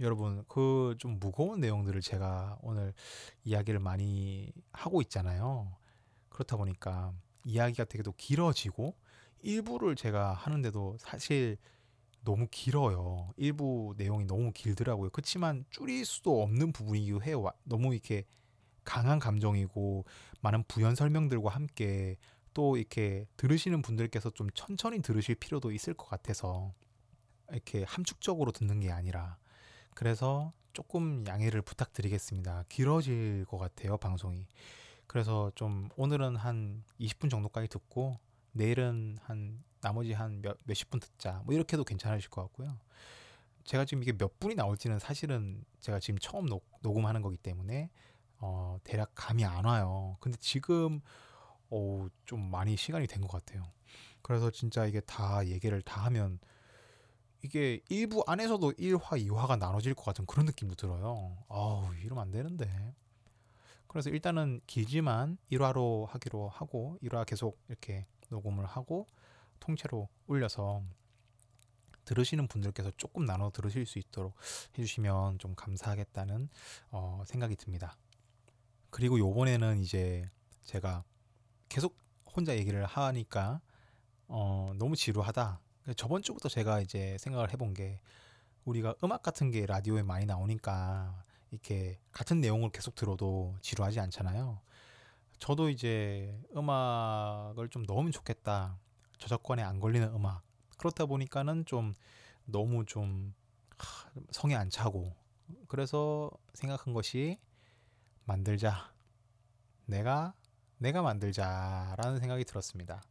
여러분 0.00 0.44
그 0.48 0.94
좀 0.98 1.18
무거운 1.20 1.60
내용들을 1.60 2.00
제가 2.00 2.58
오늘 2.62 2.92
이야기를 3.44 3.80
많이 3.80 4.52
하고 4.72 5.02
있잖아요. 5.02 5.76
그렇다 6.28 6.56
보니까 6.56 7.12
이야기가 7.44 7.84
되게 7.84 8.02
또 8.02 8.12
길어지고 8.16 8.94
일부를 9.40 9.96
제가 9.96 10.32
하는데도 10.34 10.96
사실 10.98 11.56
너무 12.24 12.46
길어요. 12.50 13.32
일부 13.36 13.94
내용이 13.96 14.24
너무 14.24 14.52
길더라고요. 14.52 15.10
그렇지만 15.10 15.64
줄일 15.70 16.04
수도 16.04 16.42
없는 16.42 16.72
부분이기도 16.72 17.22
해요. 17.22 17.46
너무 17.64 17.94
이렇게 17.94 18.24
강한 18.84 19.18
감정이고 19.18 20.04
많은 20.40 20.64
부연 20.64 20.94
설명들과 20.94 21.50
함께 21.50 22.16
또 22.54 22.76
이렇게 22.76 23.26
들으시는 23.36 23.82
분들께서 23.82 24.30
좀 24.30 24.48
천천히 24.54 25.00
들으실 25.00 25.36
필요도 25.36 25.70
있을 25.72 25.94
것 25.94 26.06
같아서 26.08 26.72
이렇게 27.50 27.84
함축적으로 27.84 28.52
듣는 28.52 28.80
게 28.80 28.90
아니라 28.90 29.38
그래서 29.98 30.52
조금 30.74 31.26
양해를 31.26 31.60
부탁드리겠습니다. 31.60 32.66
길어질 32.68 33.44
것 33.46 33.58
같아요, 33.58 33.96
방송이. 33.96 34.46
그래서 35.08 35.50
좀 35.56 35.88
오늘은 35.96 36.36
한 36.36 36.84
20분 37.00 37.28
정도까지 37.28 37.66
듣고 37.66 38.16
내일은 38.52 39.18
한 39.22 39.60
나머지 39.80 40.12
한 40.12 40.40
몇, 40.40 40.56
몇십 40.62 40.88
분 40.90 41.00
듣자. 41.00 41.42
뭐 41.44 41.52
이렇게 41.52 41.72
해도 41.72 41.82
괜찮으실 41.82 42.30
것 42.30 42.42
같고요. 42.42 42.78
제가 43.64 43.84
지금 43.86 44.04
이게 44.04 44.12
몇 44.12 44.38
분이 44.38 44.54
나올지는 44.54 45.00
사실은 45.00 45.64
제가 45.80 45.98
지금 45.98 46.20
처음 46.20 46.46
녹, 46.46 46.64
녹음하는 46.80 47.20
거기 47.20 47.36
때문에 47.36 47.90
어, 48.38 48.78
대략 48.84 49.10
감이 49.16 49.44
안 49.44 49.64
와요. 49.64 50.16
근데 50.20 50.38
지금 50.38 51.00
어, 51.70 52.06
좀 52.24 52.48
많이 52.52 52.76
시간이 52.76 53.08
된 53.08 53.20
것 53.20 53.32
같아요. 53.32 53.64
그래서 54.22 54.52
진짜 54.52 54.86
이게 54.86 55.00
다 55.00 55.44
얘기를 55.44 55.82
다 55.82 56.04
하면 56.04 56.38
이게 57.48 57.80
1부 57.90 58.28
안에서도 58.28 58.72
1화, 58.72 59.26
2화가 59.26 59.58
나눠질 59.58 59.94
것 59.94 60.04
같은 60.04 60.26
그런 60.26 60.44
느낌도 60.44 60.74
들어요. 60.74 61.34
아우, 61.48 61.94
이러면 61.94 62.24
안 62.24 62.30
되는데. 62.30 62.94
그래서 63.86 64.10
일단은 64.10 64.60
길지만 64.66 65.38
1화로 65.50 66.06
하기로 66.08 66.50
하고 66.50 66.98
1화 67.02 67.24
계속 67.24 67.58
이렇게 67.68 68.06
녹음을 68.28 68.66
하고 68.66 69.06
통째로 69.60 70.10
올려서 70.26 70.82
들으시는 72.04 72.48
분들께서 72.48 72.92
조금 72.98 73.24
나눠 73.24 73.50
들으실 73.50 73.86
수 73.86 73.98
있도록 73.98 74.34
해주시면 74.76 75.38
좀 75.38 75.54
감사하겠다는 75.54 76.50
어, 76.90 77.22
생각이 77.24 77.56
듭니다. 77.56 77.96
그리고 78.90 79.18
요번에는 79.18 79.78
이제 79.78 80.28
제가 80.64 81.02
계속 81.70 81.96
혼자 82.26 82.54
얘기를 82.58 82.84
하니까 82.84 83.62
어, 84.26 84.72
너무 84.76 84.96
지루하다. 84.96 85.60
저번 85.96 86.22
주부터 86.22 86.48
제가 86.48 86.80
이제 86.80 87.16
생각을 87.18 87.52
해본 87.52 87.74
게 87.74 88.00
우리가 88.64 88.94
음악 89.02 89.22
같은 89.22 89.50
게 89.50 89.64
라디오에 89.64 90.02
많이 90.02 90.26
나오니까 90.26 91.24
이렇게 91.50 91.98
같은 92.12 92.40
내용을 92.40 92.70
계속 92.70 92.94
들어도 92.94 93.56
지루하지 93.62 94.00
않잖아요. 94.00 94.60
저도 95.38 95.70
이제 95.70 96.38
음악을 96.54 97.68
좀 97.70 97.84
넣으면 97.84 98.12
좋겠다. 98.12 98.78
저작권에 99.18 99.62
안 99.62 99.80
걸리는 99.80 100.08
음악. 100.14 100.42
그렇다 100.76 101.06
보니까는 101.06 101.64
좀 101.64 101.94
너무 102.44 102.84
좀 102.84 103.34
성에 104.30 104.54
안 104.54 104.70
차고 104.70 105.14
그래서 105.68 106.30
생각한 106.54 106.92
것이 106.92 107.38
만들자. 108.24 108.92
내가 109.86 110.34
내가 110.76 111.02
만들자라는 111.02 112.20
생각이 112.20 112.44
들었습니다. 112.44 113.02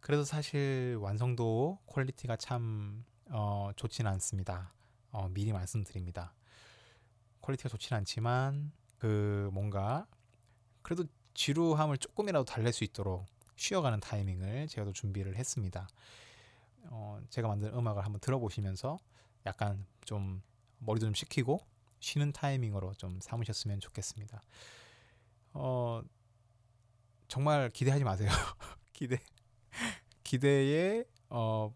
그래서 0.00 0.24
사실 0.24 0.96
완성도 1.00 1.78
quality가 1.86 2.36
참 2.36 3.04
어, 3.30 3.70
좋지는 3.76 4.10
않습니다. 4.12 4.72
어, 5.10 5.28
미리 5.28 5.52
말씀드립니다. 5.52 6.34
quality가 7.40 7.68
좋지는 7.68 7.98
않지만 7.98 8.72
그 8.98 9.50
뭔가 9.52 10.06
그래도 10.82 11.04
지루함을 11.34 11.98
조금이라도 11.98 12.44
달랠 12.44 12.72
수 12.72 12.84
있도록 12.84 13.26
쉬어가는 13.56 14.00
타이밍을 14.00 14.68
제가 14.68 14.84
또 14.84 14.92
준비를 14.92 15.36
했습니다. 15.36 15.88
어, 16.84 17.20
제가 17.28 17.48
만든 17.48 17.74
음악을 17.74 18.04
한번 18.04 18.20
들어보시면서 18.20 18.98
약간 19.46 19.86
좀 20.04 20.42
머리도 20.78 21.06
좀 21.06 21.14
식히고 21.14 21.60
쉬는 22.00 22.32
타이밍으로 22.32 22.94
좀 22.94 23.18
삼으셨으면 23.20 23.80
좋겠습니다. 23.80 24.40
어, 25.54 26.02
정말 27.26 27.68
기대하지 27.70 28.04
마세요. 28.04 28.30
기대 28.92 29.20
기대에 30.28 31.04
어, 31.30 31.74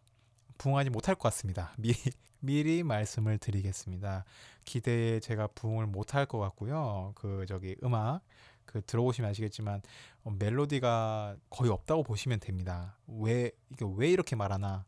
부응하지 0.59 0.91
못할 0.91 1.15
것 1.15 1.23
같습니다. 1.23 1.73
미리 1.79 1.97
미리 2.41 2.83
말씀을 2.83 3.39
드리겠습니다. 3.39 4.27
기대에 4.67 5.21
제가 5.21 5.47
부응을 5.47 5.87
못할 5.87 6.27
것 6.27 6.39
같고요. 6.39 7.13
그 7.15 7.47
저기 7.49 7.77
음악 7.83 8.21
그 8.67 8.83
들어보시면 8.85 9.31
아시겠지만 9.31 9.81
어, 10.25 10.31
멜로디가 10.39 11.37
거의 11.49 11.71
없다고 11.71 12.03
보시면 12.03 12.41
됩니다. 12.41 12.99
왜 13.07 13.53
이게 13.71 13.87
왜 13.97 14.11
이렇게 14.11 14.37
말하나 14.37 14.85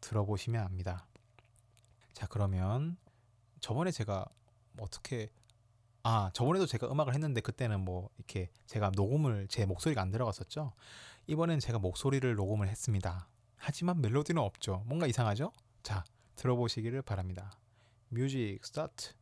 들어보시면 0.00 0.62
압니다. 0.62 1.08
자 2.12 2.28
그러면 2.28 2.98
저번에 3.58 3.90
제가 3.90 4.26
어떻게 4.78 5.28
아 6.04 6.30
저번에도 6.34 6.66
제가 6.66 6.88
음악을 6.88 7.14
했는데 7.14 7.40
그때는 7.40 7.80
뭐 7.80 8.10
이렇게 8.18 8.48
제가 8.66 8.92
녹음을 8.94 9.48
제 9.48 9.66
목소리가 9.66 10.00
안 10.02 10.12
들어갔었죠. 10.12 10.72
이번엔 11.28 11.60
제가 11.60 11.78
목소리를 11.78 12.34
녹음을 12.34 12.68
했습니다. 12.68 13.28
하지만 13.56 14.00
멜로디는 14.00 14.40
없죠. 14.40 14.82
뭔가 14.86 15.06
이상하죠? 15.06 15.52
자 15.82 16.02
들어보시기를 16.36 17.02
바랍니다. 17.02 17.52
Music 18.08 18.58
start. 18.62 19.12